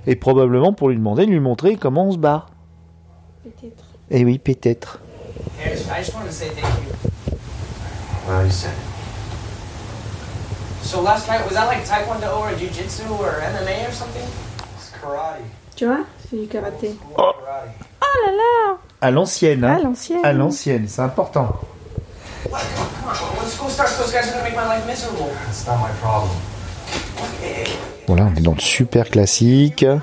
[0.07, 2.47] Et probablement pour lui demander de lui montrer comment on se bat.
[3.43, 3.85] Peut-être.
[4.11, 5.01] Eh oui, peut-être.
[5.59, 6.93] Hey, I just, I just wanted to say thank you.
[8.29, 8.95] Well, you said it.
[10.87, 14.23] So last night, was that like Taekwondo or Jiu-Jitsu or MMA or something?
[14.77, 15.43] It's karate.
[15.77, 16.95] Tu vois C'est du karaté.
[17.17, 17.33] Oh.
[17.41, 17.71] Karate.
[18.03, 19.75] Oh là là À l'ancienne, hein.
[19.75, 20.25] À l'ancienne.
[20.25, 21.55] À l'ancienne, c'est important.
[22.49, 22.63] What?
[23.49, 25.29] School starts, those guys are gonna make my life miserable.
[25.45, 26.31] That's not my problem.
[27.43, 27.67] Hey,
[28.09, 29.83] Voilà, on est dans le super classique.
[29.85, 29.99] I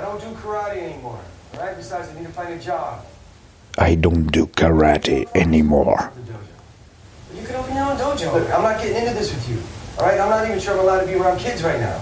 [0.00, 1.18] don't do karate anymore.
[1.52, 1.76] All right?
[1.76, 3.04] Besides, I need to find a job.
[3.76, 6.10] I don't do karate anymore.
[6.16, 7.38] The dojo.
[7.38, 8.32] You could open your own dojo.
[8.32, 9.58] Look, I'm not getting into this with you.
[9.98, 10.18] All right?
[10.18, 12.00] I'm not even sure I'm allowed to be around kids right now.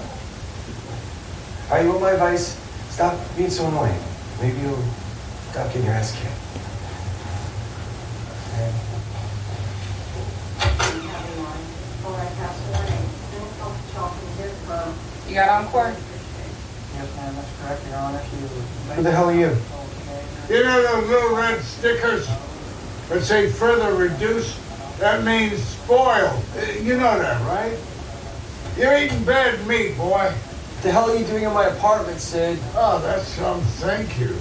[1.70, 2.56] All right, you want my advice?
[2.90, 3.98] Stop being so annoying.
[4.40, 4.78] Maybe you'll
[5.56, 6.36] stop getting your ass kicked.
[8.52, 8.72] Okay?
[15.26, 15.96] You got Encore?
[16.94, 18.20] Yes, ma'am, that's correct, Your Honor.
[18.28, 19.56] She was Who the hell are you?
[20.54, 22.28] You know those little red stickers
[23.08, 24.58] that say further reduced?
[24.98, 26.42] That means spoiled.
[26.58, 27.78] Uh, You know that, right?
[28.76, 30.10] You're eating bad meat, boy.
[30.10, 30.34] What
[30.82, 32.58] the hell are you doing in my apartment, Sid?
[32.74, 34.36] Oh, that's some thank you.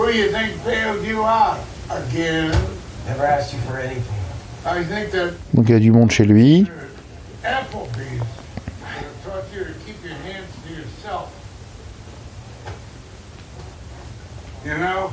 [0.00, 1.60] Who do you think bailed you out?
[1.90, 2.50] Again?
[3.06, 4.16] Never asked you for anything.
[4.64, 6.66] I think that Donc il y a du monde chez lui.
[7.44, 8.22] Applebee's
[9.22, 11.28] taught you to keep your hands to yourself.
[14.64, 15.12] You know?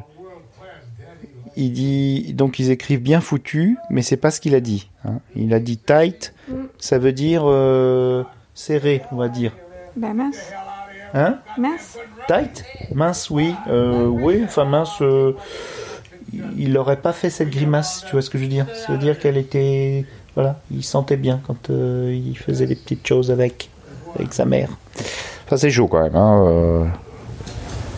[1.55, 4.89] il dit donc ils écrivent bien foutu, mais c'est pas ce qu'il a dit.
[5.05, 5.19] hein.
[5.35, 6.33] Il a dit tight,
[6.77, 9.53] ça veut dire euh, serré, on va dire.
[9.95, 10.51] Bah mince.
[11.13, 11.39] Hein?
[11.57, 11.97] Mince.
[12.27, 12.63] Tight?
[12.93, 13.53] Mince, oui.
[13.67, 15.01] Euh, oui, enfin mince.
[15.01, 15.33] euh,
[16.33, 18.67] il n'aurait pas fait cette grimace, tu vois ce que je veux dire?
[18.73, 20.05] Ça veut dire qu'elle était.
[20.35, 23.69] Voilà, il sentait bien quand euh, il faisait des petites choses avec,
[24.15, 24.69] avec sa mère.
[25.49, 26.15] Ça, c'est chaud quand même.
[26.15, 26.85] Hein, euh.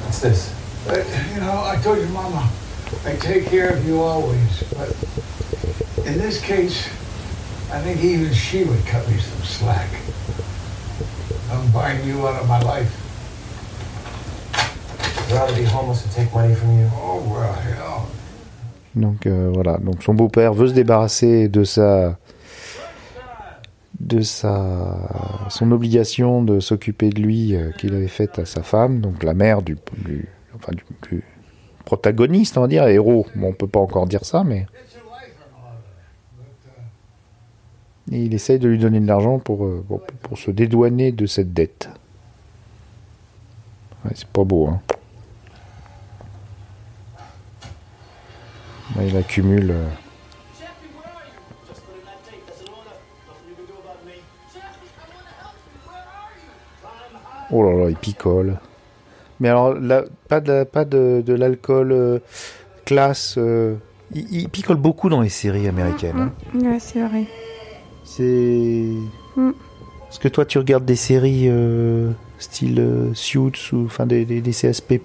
[0.06, 0.52] What's this?
[0.88, 2.50] But, you know, I told your mama,
[3.06, 4.64] I take care of you always.
[4.78, 4.96] But
[6.06, 6.88] in this case,
[7.74, 9.90] I think even she would cut me some slack.
[11.52, 12.90] I'm buying you out of my life.
[14.56, 16.90] I'd rather be homeless and take money from you.
[16.96, 18.08] Oh, well, hell.
[18.96, 22.18] Donc euh, voilà, donc son beau-père veut se débarrasser de sa
[24.00, 29.00] de sa son obligation de s'occuper de lui euh, qu'il avait faite à sa femme,
[29.00, 29.78] donc la mère du,
[31.86, 33.26] protagoniste, on va dire, héros.
[33.36, 34.68] Bon, on peut pas encore dire ça, mais
[38.12, 39.84] il essaye de lui donner de l'argent pour, euh,
[40.36, 41.90] se dédouaner de cette dette.
[44.16, 44.82] C'est pas beau, hein.
[48.96, 49.72] Là, il accumule.
[49.72, 49.88] euh,
[57.52, 58.60] Oh là là, il picole.
[59.40, 62.20] Mais alors, là, pas de, pas de, de l'alcool euh,
[62.86, 63.36] classe.
[63.38, 63.76] euh,
[64.14, 66.20] il, il picole beaucoup dans les séries américaines.
[66.20, 66.32] hein.
[66.60, 67.26] Ouais, c'est vrai.
[68.04, 68.94] C'est.
[69.36, 69.50] Mm.
[70.10, 74.52] Est-ce que toi, tu regardes des séries euh, style Suits ou enfin des, des, des
[74.52, 74.98] CSP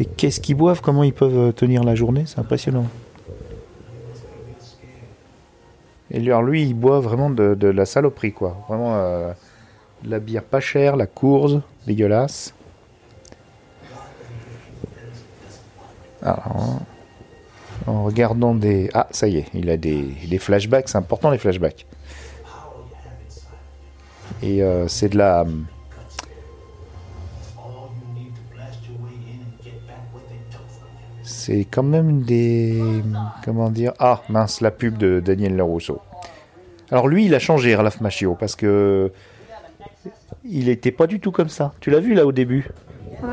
[0.00, 2.86] et qu'est-ce qu'ils boivent Comment ils peuvent euh, tenir la journée C'est impressionnant.
[6.10, 8.56] Et alors lui, il boit vraiment de, la saloperie, quoi.
[8.68, 9.32] Vraiment euh,
[10.04, 11.56] la bière pas chère, la course,
[11.86, 12.54] dégueulasse.
[16.22, 16.80] Alors,
[17.86, 18.90] en regardant des...
[18.94, 21.86] Ah, ça y est, il a des, des flashbacks, c'est important les flashbacks.
[24.42, 25.44] Et euh, c'est de la...
[31.48, 32.78] C'est quand même des.
[33.42, 35.98] Comment dire Ah, mince, la pub de Daniel Larousseau.
[36.90, 39.10] Alors lui, il a changé, Ralph Macchio, parce que.
[40.44, 41.72] Il était pas du tout comme ça.
[41.80, 42.68] Tu l'as vu là au début?
[43.24, 43.26] Euh,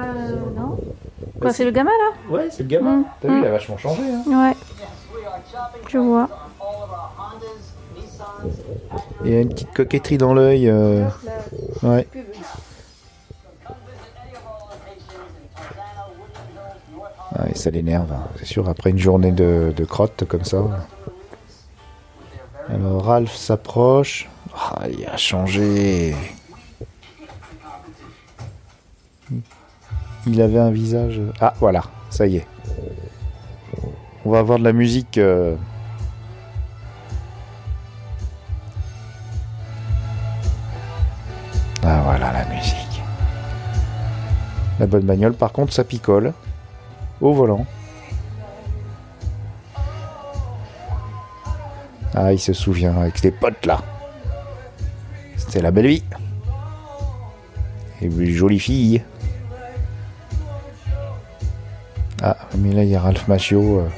[0.56, 0.78] non.
[1.42, 3.00] Quoi, c'est le gamin là Ouais, c'est le gamin.
[3.00, 3.40] Mm, T'as vu, mm.
[3.40, 4.02] il a vachement changé.
[4.04, 4.24] Hein.
[4.50, 4.56] Ouais.
[5.90, 6.30] Je vois.
[9.26, 10.70] Il y a une petite coquetterie dans l'œil.
[10.70, 11.06] euh,
[11.84, 12.08] Ouais.
[17.40, 20.64] Ouais, ça l'énerve, hein, c'est sûr, après une journée de, de crotte comme ça.
[22.70, 24.30] Alors Ralph s'approche.
[24.56, 26.16] Ah, il a changé.
[30.28, 31.22] Il avait un visage.
[31.42, 32.48] Ah, voilà, ça y est.
[34.24, 35.18] On va avoir de la musique.
[35.18, 35.56] euh,
[41.84, 43.02] Ah, voilà la musique.
[44.80, 46.34] La bonne bagnole, par contre, ça picole.
[47.22, 47.66] Au volant.
[52.14, 53.82] Ah, il se souvient avec ses potes là.
[55.38, 56.04] C'était la belle vie.
[58.02, 59.04] Et une jolie fille.
[62.22, 63.80] Ah, mais là, il y a Ralph Macchio.
[63.80, 63.90] euh.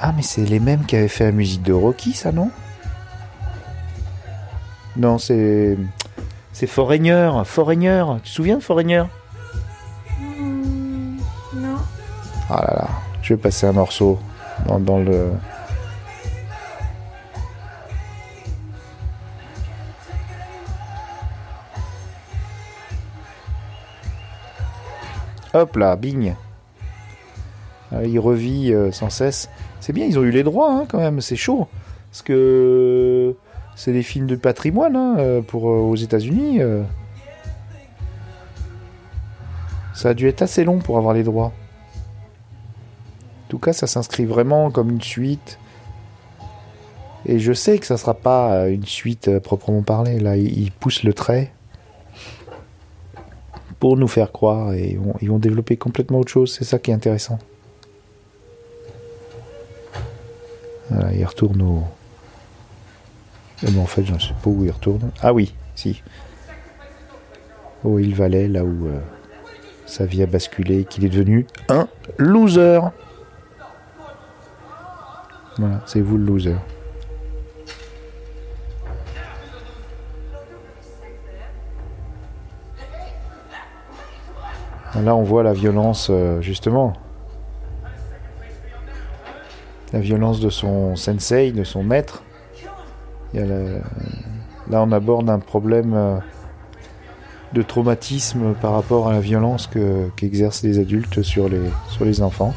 [0.00, 2.50] Ah, mais c'est les mêmes qui avaient fait la musique de Rocky, ça, non?
[4.96, 5.76] Non, c'est.
[6.58, 7.30] C'est Foreigner.
[7.44, 8.02] Foreigner.
[8.22, 9.02] Tu te souviens de Foreigner
[11.54, 11.76] Non.
[12.48, 12.88] Ah là là,
[13.20, 14.18] je vais passer un morceau
[14.66, 15.32] dans, dans le.
[25.52, 26.34] Hop là, bing.
[27.92, 29.50] Ah, il revit euh, sans cesse.
[29.80, 31.68] C'est bien, ils ont eu les droits hein, quand même, c'est chaud.
[32.10, 33.36] Parce que
[33.76, 36.60] c'est des films de patrimoine hein, euh, pour, euh, aux États-Unis.
[36.60, 36.82] euh.
[39.94, 41.52] Ça a dû être assez long pour avoir les droits.
[43.44, 45.58] En tout cas, ça s'inscrit vraiment comme une suite.
[47.26, 50.18] Et je sais que ça sera pas une suite proprement parlée.
[50.20, 51.52] Là, ils ils poussent le trait
[53.78, 56.52] pour nous faire croire et ils vont, ils développer complètement autre chose.
[56.52, 57.38] C'est ça qui est intéressant.
[60.90, 61.82] Voilà, il retourne au.
[63.62, 65.10] Eh ben, en fait, je ne sais pas où il retourne.
[65.22, 66.02] Ah oui, si.
[67.84, 69.00] Au Hill Valley, là où euh,
[69.86, 71.88] sa vie a basculé, qu'il est devenu un
[72.18, 72.80] loser.
[75.58, 76.56] Voilà, c'est vous le loser.
[85.02, 86.94] Là, on voit la violence, euh, justement.
[89.92, 92.22] La violence de son sensei, de son maître.
[93.34, 96.18] Là, on aborde un problème euh,
[97.52, 102.22] de traumatisme par rapport à la violence que- qu'exercent les adultes sur les, sur les
[102.22, 102.54] enfants.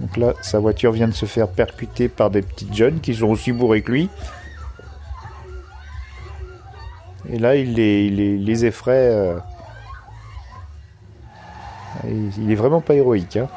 [0.00, 3.26] Donc là, sa voiture vient de se faire percuter par des petites jeunes qui sont
[3.28, 4.10] aussi bourrés que lui.
[7.30, 9.10] Et là, il les, il les, les effraie.
[9.10, 9.38] euh.
[12.06, 13.36] Il, il est vraiment pas héroïque.
[13.38, 13.48] Hein.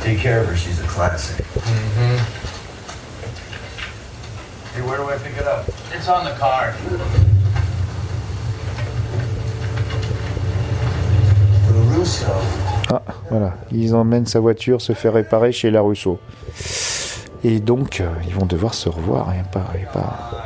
[0.00, 0.56] Take care of her.
[0.56, 1.44] She's a classic.
[1.44, 2.18] Mm-hmm.
[4.74, 5.68] Hey, where do I pick it up?
[5.92, 6.74] It's on the card.
[11.90, 12.32] Russo.
[12.90, 13.54] Ah, voilà.
[13.72, 16.20] Ils emmènent sa voiture se faire réparer chez la Rousseau.
[17.44, 19.32] Et donc, euh, ils vont devoir se revoir.
[19.34, 20.41] Et pas, et pas...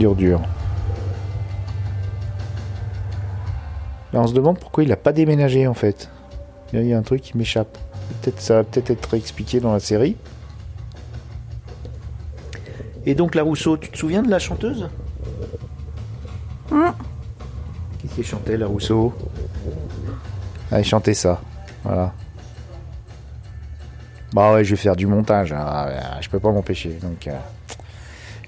[0.00, 0.40] Dur, dur.
[4.14, 6.08] Là, on se demande pourquoi il a pas déménagé en fait.
[6.72, 7.76] Il y a un truc qui m'échappe.
[8.22, 10.16] Peut-être ça va peut-être être expliqué dans la série.
[13.04, 14.88] Et donc la Rousseau, tu te souviens de la chanteuse?
[16.72, 16.92] Hum.
[18.00, 19.12] Qu'est-ce qu'elle chantait la Rousseau
[20.72, 21.42] Ah, Elle chantait ça.
[21.84, 22.14] Voilà.
[24.32, 25.52] Bah ouais, je vais faire du montage.
[25.52, 25.88] hein.
[26.22, 26.90] Je peux pas m'empêcher.
[27.02, 27.36] Donc, euh,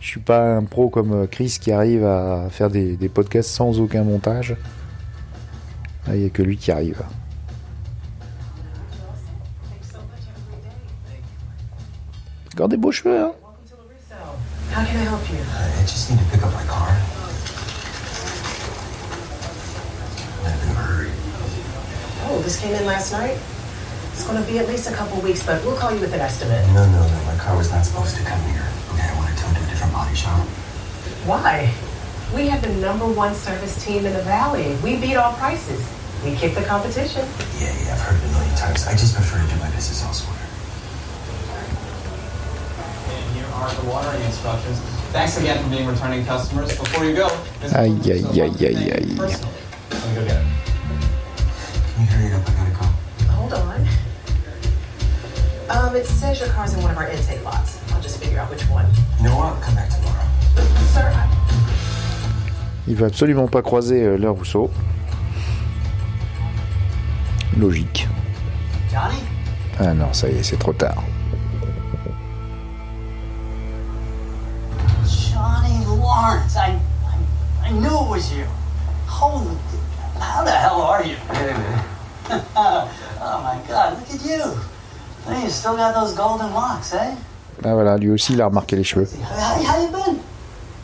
[0.03, 3.51] je suis pas un pro comme euh, Chris qui arrive à faire des, des podcasts
[3.51, 4.57] sans aucun montage.
[6.09, 7.03] Là, il y a que lui qui arrive.
[12.53, 13.33] Encore des beaux cheveux, hein
[14.75, 15.37] How can I help you?
[15.39, 16.89] I just need to pick up my car.
[22.43, 23.39] this came in last night?
[24.13, 26.21] It's going to be at least a couple weeks, but we'll call you with an
[26.21, 26.67] estimate.
[26.75, 27.25] No, no, no.
[27.27, 28.82] My car was not supposed to come here.
[29.93, 30.47] Body shop.
[31.29, 31.73] Why?
[32.35, 34.75] We have the number one service team in the valley.
[34.83, 35.85] We beat all prices.
[36.25, 37.27] We kick the competition.
[37.61, 38.87] Yeah, yeah, I've heard it a million times.
[38.87, 40.39] I just prefer to do my business elsewhere.
[43.11, 44.79] And here are the watering instructions.
[45.13, 46.77] Thanks again for being returning customers.
[46.79, 47.29] Before you go,
[47.61, 47.73] Ms.
[47.75, 49.17] Aïe, Williams aïe, will want to aïe, thank aïe, you aïe.
[49.17, 49.55] personally.
[49.91, 50.47] Let me go get it.
[51.93, 52.49] Can you hurry it up?
[52.49, 52.87] I gotta go.
[53.37, 53.87] Hold on.
[55.69, 57.82] Um, it says your car's in one of our intake lots.
[58.03, 58.87] Just figure out which one.
[59.19, 59.53] You know what?
[59.55, 60.27] I'll come back tomorrow.
[60.93, 61.29] Sir, I-
[62.89, 64.71] Il va absolument pas croiser euh, le Rousseau.
[67.57, 68.09] Logique.
[68.91, 69.23] Johnny?
[69.79, 71.03] Ah non, ça y est, c'est trop tard.
[75.07, 76.57] Johnny Lawrence.
[76.57, 78.45] I, I, I knew it was you.
[79.07, 79.57] Holy,
[80.19, 81.17] how the hell are you?
[81.31, 81.85] Hey, man.
[82.57, 84.59] oh my God, look at you.
[85.33, 87.15] Hey, you still got those golden locks, eh?
[87.65, 89.09] Ah voilà, lui aussi, il a remarqué les cheveux.
[89.23, 90.21] How, how you been?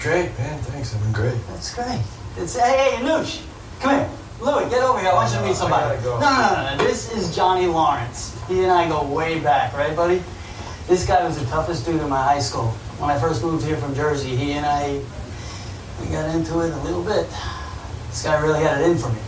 [0.01, 0.59] Great, man.
[0.71, 0.95] Thanks.
[0.95, 1.47] I've been great.
[1.49, 2.01] That's great.
[2.37, 3.41] It's hey, hey, Nooch,
[3.81, 4.09] come here.
[4.41, 5.11] Louis, get over here.
[5.11, 5.99] I want you to meet somebody.
[5.99, 6.21] I go.
[6.21, 6.85] No, no, no, no.
[6.85, 8.37] This is Johnny Lawrence.
[8.47, 10.23] He and I go way back, right, buddy?
[10.87, 12.69] This guy was the toughest dude in my high school.
[12.99, 15.01] When I first moved here from Jersey, he and I
[16.01, 17.27] we got into it a little bit.
[18.09, 19.19] This guy really had it in for me.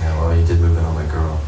[0.00, 1.40] Yeah, well, you did move in on my girl.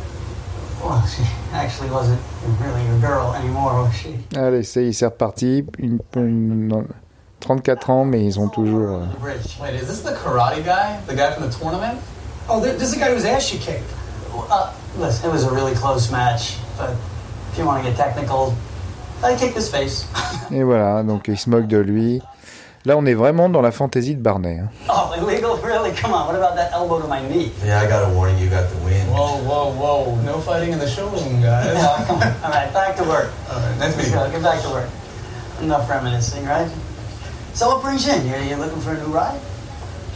[4.37, 5.64] Allez, c'est, c'est reparti.
[5.78, 6.85] Une, une- non,
[7.41, 8.89] 34 ans, mais ils ont toujours.
[8.91, 9.59] euh, Rich.
[9.62, 10.99] Wait, is this the karate guy?
[11.07, 11.99] The guy from the tournament?
[12.49, 13.91] Oh, there, there's a guy whose ass you kicked.
[14.51, 16.91] Uh, listen, it was a really close match, but
[17.53, 18.55] if you want to get technical,
[19.22, 20.07] I kicked his face.
[20.51, 22.22] Et voilà, donc ils se moquent de lui.
[22.87, 24.59] Là, on est vraiment dans la fantaisie de Barney.
[24.59, 24.68] hein.
[24.89, 25.59] oh, illegal?
[25.62, 25.93] Really?
[25.93, 26.26] Come on.
[26.26, 27.53] What about that elbow to my knee?
[27.62, 28.39] Yeah, I got a warning.
[28.39, 29.07] You got the wind.
[29.11, 30.16] Whoa, whoa, whoa.
[30.24, 31.76] No fighting in the showroom, guys.
[31.76, 32.33] Oh, come on.
[32.43, 33.31] All right, back to work.
[33.51, 34.31] All right, nice Let's meeting go.
[34.31, 34.89] Get back to work.
[35.61, 36.70] Enough reminiscing, right?
[37.53, 38.26] So what brings you in?
[38.26, 39.39] You're, you're looking for a new ride?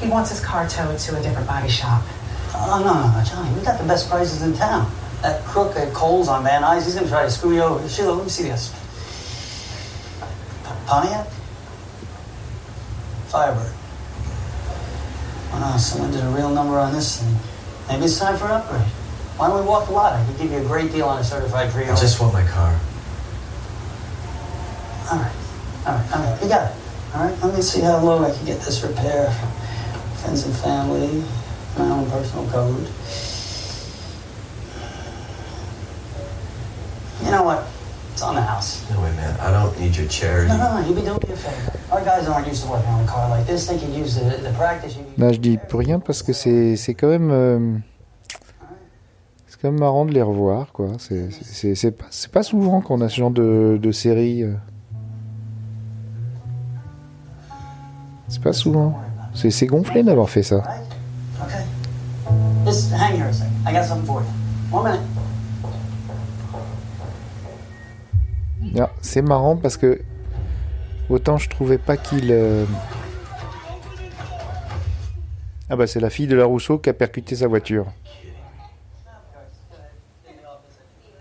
[0.00, 2.02] He wants his car towed to a different body shop.
[2.56, 3.52] Oh, no, no, no, Johnny.
[3.58, 4.90] We got the best prices in town.
[5.20, 7.86] That crook at Coles on Van Nuys, he's going to try to screw you over.
[7.86, 8.70] Sheila, let me see this.
[10.64, 11.26] P- Pontiac?
[13.36, 13.74] Oh,
[15.58, 17.34] no, someone did a real number on this thing.
[17.88, 18.86] Maybe it's time for an upgrade.
[19.36, 20.12] Why don't we walk the lot?
[20.12, 21.98] I could give you a great deal on a certified pre-owned.
[21.98, 22.78] I just want my car.
[25.10, 25.32] All right,
[25.86, 26.42] all right, all right.
[26.42, 26.76] You got it.
[27.14, 27.42] All right.
[27.42, 29.30] Let me see how low I can get this repair.
[30.22, 31.24] Friends and family,
[31.76, 32.88] my own personal code.
[37.24, 37.66] You know what?
[38.14, 38.88] It's on the house.
[38.90, 39.34] No way, man.
[39.40, 40.48] I don't need your charity.
[40.48, 40.86] No, no, no.
[40.86, 41.72] You be doing me a favor.
[41.90, 43.66] Our guys aren't used to working on a car like this.
[43.66, 44.94] They could use the, the practice.
[44.96, 47.30] You Là, je dis plus rien parce que c'est, c'est quand même.
[47.32, 47.76] euh,
[49.48, 50.90] c'est quand même marrant de les revoir, quoi.
[51.00, 54.44] C'est, c'est, c'est, c'est pas, c'est pas souvent qu'on a ce genre de, de série.
[54.44, 54.54] euh.
[58.28, 58.94] C'est pas souvent.
[59.34, 60.62] C'est, c'est gonflé d'avoir fait ça.
[61.42, 61.64] Okay.
[62.64, 63.50] Just hang here a second.
[63.66, 64.28] I got something for you.
[64.70, 65.00] One minute.
[68.78, 70.00] Ah, c'est marrant parce que
[71.08, 72.30] autant je trouvais pas qu'il.
[72.32, 72.64] euh,
[75.70, 77.86] Ah bah c'est la fille de la Rousseau qui a percuté sa voiture.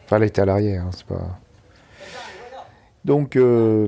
[0.06, 1.40] Enfin, elle était à l'arrière, hein, c'est pas.
[3.06, 3.88] Donc euh,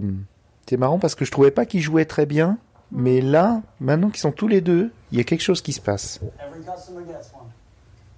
[0.68, 2.58] c'est marrant parce que je trouvais pas qu'ils jouaient très bien,
[2.92, 5.82] mais là, maintenant qu'ils sont tous les deux, il y a quelque chose qui se
[5.82, 6.20] passe.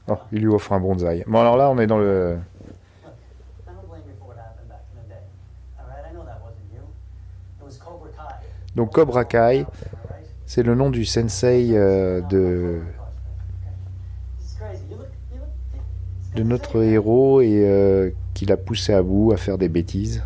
[0.10, 1.24] Oh, il lui offre un bonsaï.
[1.28, 2.38] Bon alors là, on est dans le.
[2.38, 5.20] I don't blame you for what happened back in the day.
[5.78, 6.80] All right, I know that wasn't you.
[7.60, 8.46] It was Cobra Kai.
[8.78, 9.66] Donc Cobra Kai,
[10.46, 12.80] c'est le nom du sensei euh, de
[16.44, 20.24] notre héros et euh, qui l'a poussé à bout à faire des bêtises.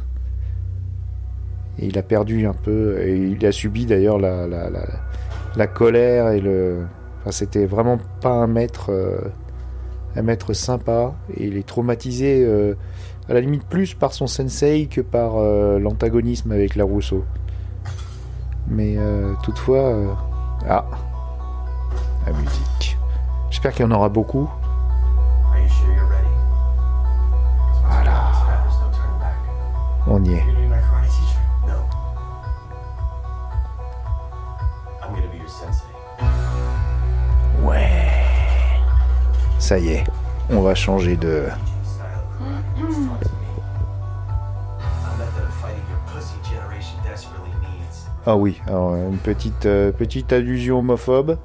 [1.79, 6.85] Il a perdu un peu, et il a subi d'ailleurs la, colère et le.
[7.21, 9.21] Enfin, c'était vraiment pas un maître, euh,
[10.15, 12.75] un maître sympa, et il est traumatisé euh,
[13.29, 15.37] à la limite plus par son sensei que par
[15.79, 17.23] l'antagonisme avec la Rousseau.
[18.71, 20.13] Mais euh, toutefois, euh,
[20.69, 20.85] ah,
[22.25, 22.97] la musique.
[23.49, 24.49] J'espère qu'il y en aura beaucoup.
[27.85, 28.31] Voilà.
[30.07, 30.43] On y est.
[37.61, 37.89] Ouais.
[39.59, 40.03] Ça y est,
[40.49, 41.49] on va changer de.
[48.27, 51.39] Ah oui, une petite, euh, petite allusion homophobe.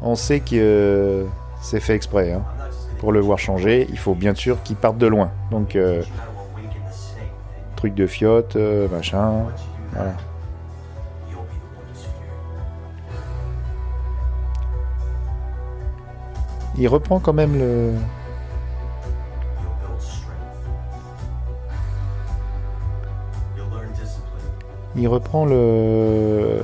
[0.00, 1.24] On sait que euh,
[1.60, 2.32] c'est fait exprès.
[2.32, 2.42] Hein.
[2.98, 5.32] Pour le voir changer, il faut bien sûr qu'il parte de loin.
[5.50, 6.02] Donc, euh,
[7.76, 8.56] truc de fiotte,
[8.90, 9.44] machin.
[16.78, 17.92] Il reprend quand même le.
[24.96, 26.60] Il reprend le.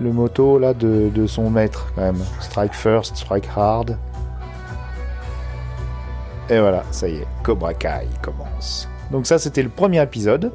[0.00, 2.22] moto de, son maître quand même.
[2.40, 3.96] Strike first, strike hard.
[6.50, 8.88] Et voilà, ça y est, Cobra Kai commence.
[9.10, 10.52] Donc ça c'était le premier épisode.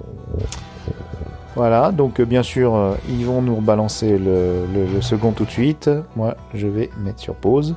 [1.55, 5.89] Voilà, donc euh, bien sûr, euh, ils vont nous rebalancer le second tout de suite.
[6.15, 7.75] Moi, je vais mettre sur pause.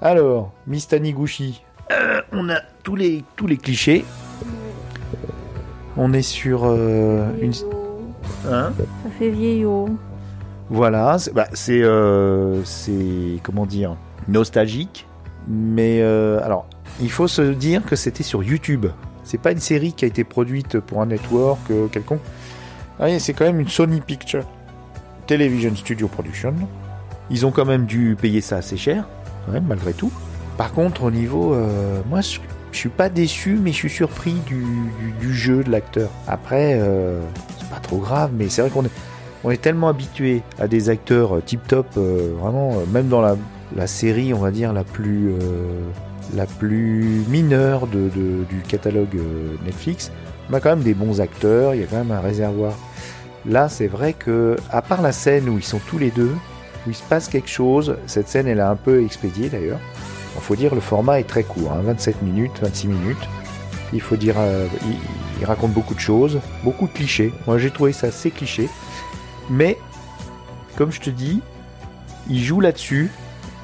[0.00, 4.04] Alors, Miss Taniguchi, euh, on a tous les, tous les clichés.
[5.98, 7.52] On est sur euh, une...
[8.48, 9.90] Hein Ça fait vieillot.
[10.70, 13.96] Voilà, c'est bah, c'est, euh, c'est, comment dire
[14.28, 15.06] nostalgique,
[15.48, 16.66] mais euh, alors
[17.00, 18.86] il faut se dire que c'était sur YouTube.
[19.24, 22.20] C'est pas une série qui a été produite pour un network euh, quelconque.
[23.00, 24.44] Ah oui, c'est quand même une Sony Picture
[25.26, 26.54] Television Studio Production.
[27.30, 29.06] Ils ont quand même dû payer ça assez cher,
[29.46, 30.10] quand même malgré tout.
[30.56, 32.40] Par contre, au niveau, euh, moi, je,
[32.72, 36.10] je suis pas déçu, mais je suis surpris du, jeu de l'acteur.
[36.26, 37.20] Après, euh,
[37.58, 38.90] c'est pas trop grave, mais c'est vrai qu'on est
[39.44, 44.34] on est tellement habitué à des acteurs tip top, vraiment, euh, même dans la, série,
[44.34, 45.84] on va dire, la plus, euh,
[47.28, 50.10] mineure du catalogue euh, Netflix,
[50.50, 52.72] on a quand même des bons acteurs, il y a quand même un réservoir.
[53.46, 56.34] Là, c'est vrai que, à part la scène où ils sont tous les deux,
[56.86, 59.80] où il se passe quelque chose, cette scène, elle a un peu expédié d'ailleurs.
[60.38, 63.28] Il faut dire, le format est très court, hein, 27 minutes, 26 minutes.
[63.92, 64.96] Il faut dire, euh, il,
[65.40, 67.32] il raconte beaucoup de choses, beaucoup de clichés.
[67.46, 68.68] Moi, j'ai trouvé ça assez cliché.
[69.50, 69.78] Mais,
[70.76, 71.40] comme je te dis,
[72.28, 73.10] ils jouent là-dessus.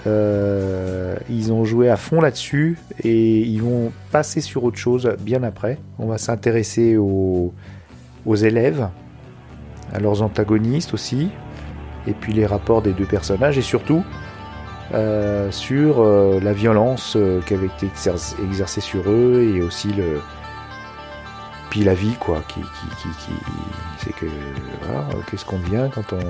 [0.07, 5.43] Euh, ils ont joué à fond là-dessus et ils vont passer sur autre chose bien
[5.43, 5.79] après.
[5.99, 7.53] On va s'intéresser aux
[8.27, 8.89] élèves,
[9.93, 11.31] à leurs antagonistes aussi,
[12.07, 14.05] et puis les rapports des deux personnages et surtout
[14.93, 19.89] euh, sur euh, la violence euh, qui avait été exer- exercée sur eux et aussi
[19.93, 20.21] le
[21.71, 22.67] puis la vie quoi qui, qui,
[23.03, 23.41] qui, qui-
[23.99, 24.27] c'est que
[24.83, 26.21] voilà, qu'est-ce qu'on devient quand on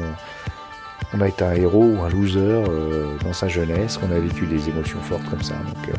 [1.17, 4.47] on a été un héros ou un loser euh, dans sa jeunesse, qu'on a vécu
[4.47, 5.55] des émotions fortes comme ça.
[5.55, 5.93] Donc, euh,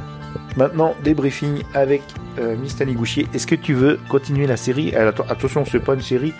[0.57, 2.01] Maintenant, débriefing avec
[2.39, 3.25] euh, Miss Taniguchi.
[3.33, 4.93] Est-ce que tu veux continuer la série?
[4.93, 6.33] Alors, Attention, c'est pas une série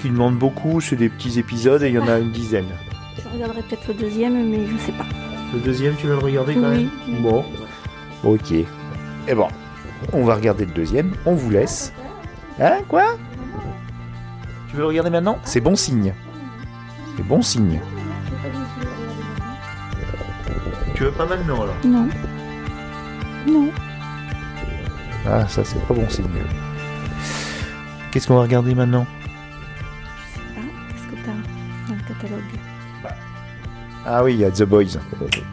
[0.00, 2.68] qui demande beaucoup, c'est des petits épisodes et il y en a une dizaine.
[3.20, 5.06] Je regarderai peut-être le deuxième, mais je sais pas.
[5.52, 6.88] Le deuxième, tu veux le regarder quand Oui.
[7.08, 7.44] même Bon.
[8.24, 8.52] Ok.
[8.52, 9.48] Et bon,
[10.12, 11.12] on va regarder le deuxième.
[11.26, 11.92] On vous laisse.
[12.60, 13.04] Hein Quoi?
[14.68, 15.38] Tu veux le regarder maintenant?
[15.44, 16.14] C'est bon signe.
[17.16, 17.80] C'est bon signe.
[20.94, 21.74] Tu veux pas maintenant alors?
[21.84, 22.08] Non.
[23.46, 23.68] Non.
[25.26, 26.26] Ah, ça c'est pas bon signe.
[28.10, 29.06] Qu'est-ce qu'on va regarder maintenant?
[34.06, 34.84] Ah oui, il y a The Boys.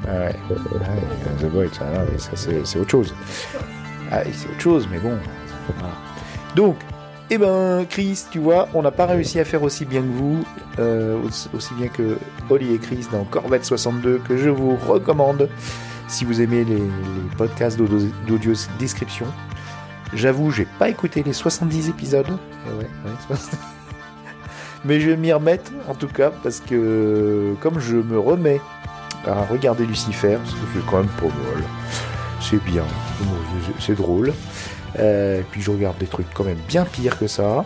[0.08, 3.14] Ah ouais, Ouais, il y a The Boys, ah non, mais ça c'est autre chose.
[4.12, 5.14] Ah, c'est autre chose, mais bon.
[5.78, 5.94] voilà.
[6.56, 6.78] Donc,
[7.30, 10.44] eh ben, Chris, tu vois, on n'a pas réussi à faire aussi bien que vous,
[10.80, 11.20] euh,
[11.54, 12.18] aussi- bien que
[12.50, 15.48] Oli et Chris dans Corvette 62, que je vous recommande
[16.08, 19.28] si vous aimez les, les podcasts d'audio d'audio description.
[20.16, 22.26] J'avoue, j'ai pas écouté les 70 épisodes.
[22.66, 23.58] Eh ouais, ouais, 70.
[24.86, 28.62] Mais je vais m'y remettre en tout cas parce que comme je me remets
[29.28, 31.64] à regarder Lucifer, parce que c'est quand même pas mal,
[32.42, 32.86] c'est bien,
[33.80, 34.34] c'est- drôle.
[34.98, 37.66] Euh, puis je regarde des trucs quand même bien pires que ça.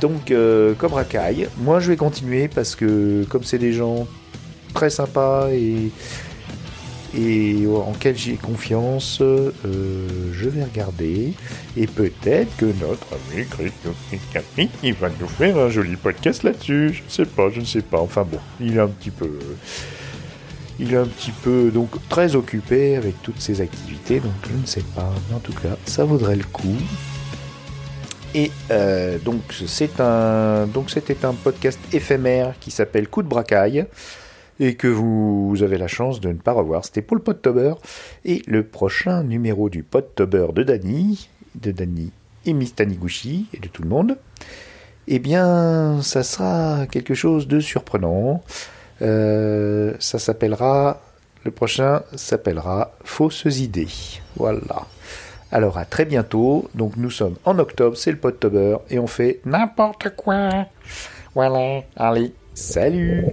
[0.00, 4.06] Donc euh, Cobra Kai, moi je vais continuer parce que comme c'est des gens
[4.74, 5.90] très sympas et
[7.16, 11.32] et en quel j'ai confiance, euh, je vais regarder.
[11.76, 13.96] Et peut-être que notre ami Christophe
[14.82, 16.92] il va nous faire un joli podcast là-dessus.
[16.92, 18.00] Je ne sais pas, je ne sais pas.
[18.00, 19.30] Enfin bon, il est un petit peu.
[20.80, 24.66] Il est un petit peu donc très occupé avec toutes ses activités, donc je ne
[24.66, 25.12] sais pas.
[25.28, 26.76] Mais en tout cas, ça vaudrait le coup.
[28.34, 33.86] Et euh, donc c'est un donc c'était un podcast éphémère qui s'appelle Coup de bracaille
[34.60, 36.84] et que vous avez la chance de ne pas revoir.
[36.84, 37.74] C'était pour le Podtober.
[38.24, 42.12] Et le prochain numéro du Podtober de Dany, de Dany
[42.46, 44.16] et Miss Taniguchi et de tout le monde,
[45.06, 48.42] eh bien, ça sera quelque chose de surprenant.
[49.00, 51.00] Euh, ça s'appellera,
[51.44, 53.88] le prochain s'appellera Fausses idées.
[54.36, 54.86] Voilà.
[55.50, 56.68] Alors à très bientôt.
[56.74, 60.66] Donc nous sommes en octobre, c'est le Podtober et on fait n'importe quoi.
[61.34, 61.82] Voilà.
[61.96, 63.26] Allez, salut.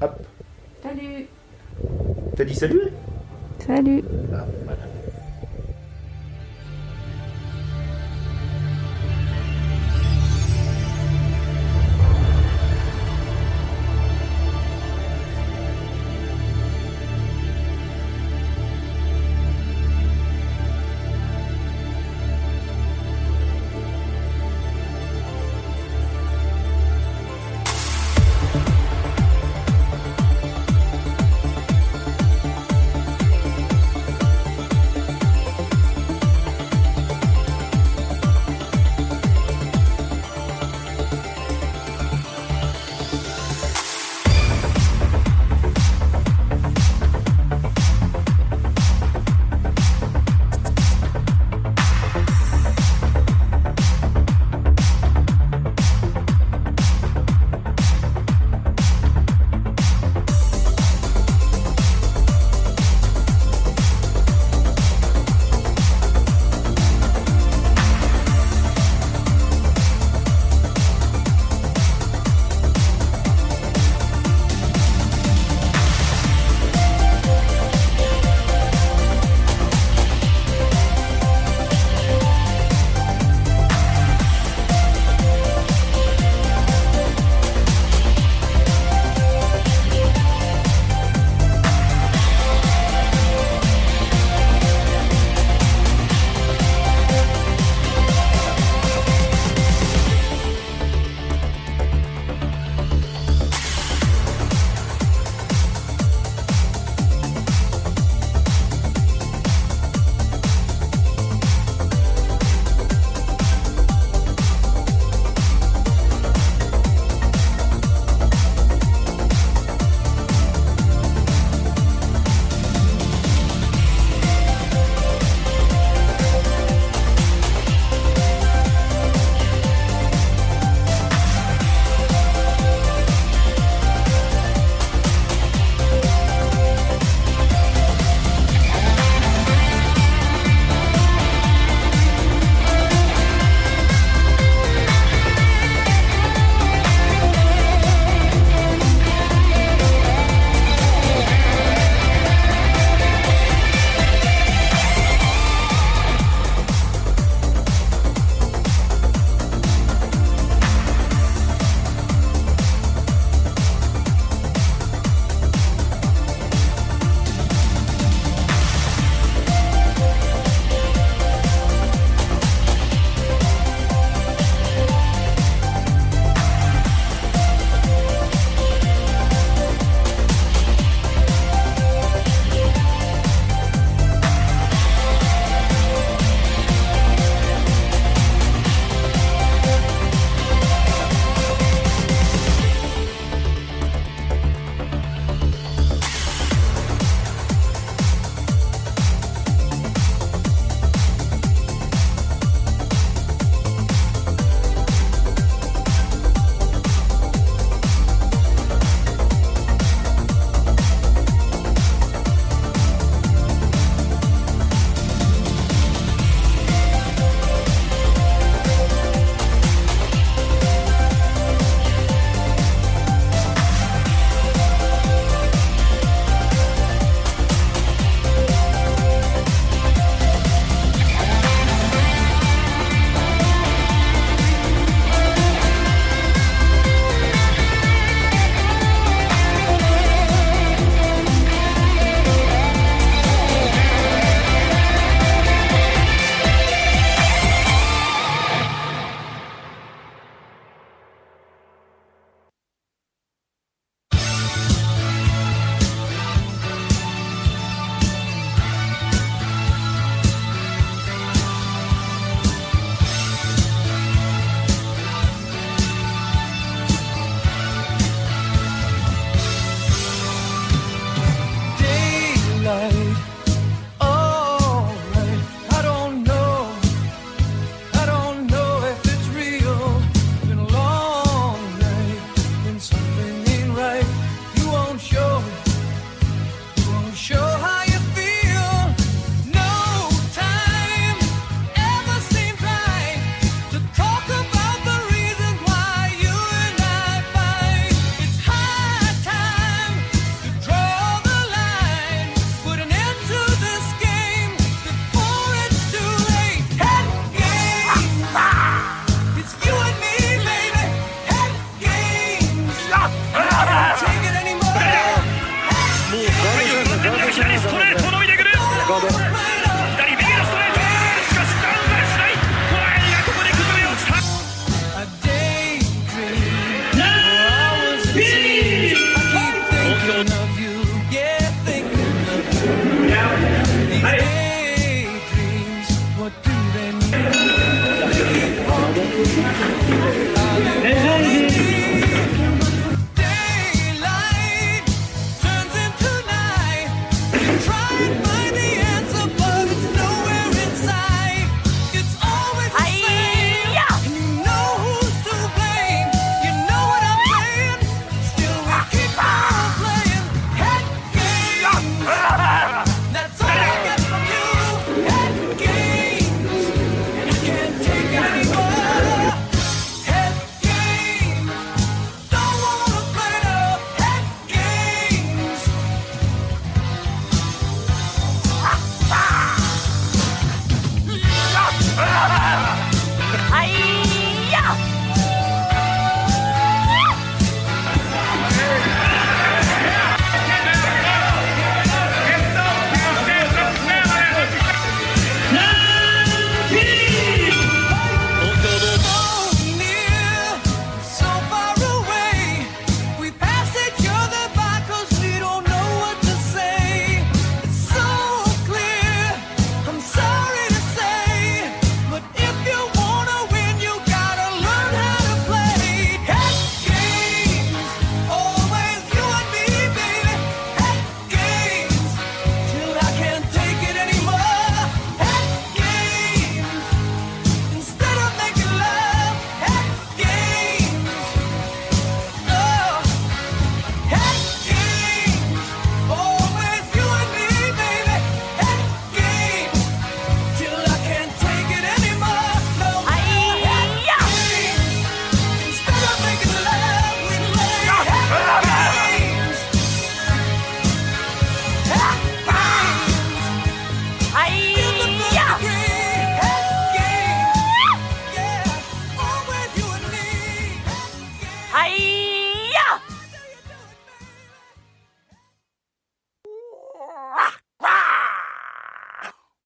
[0.00, 0.26] Hop.
[0.84, 1.26] Salut
[2.36, 2.88] T'as dit salut?
[3.66, 4.04] Salut.
[4.34, 4.82] Ah, voilà.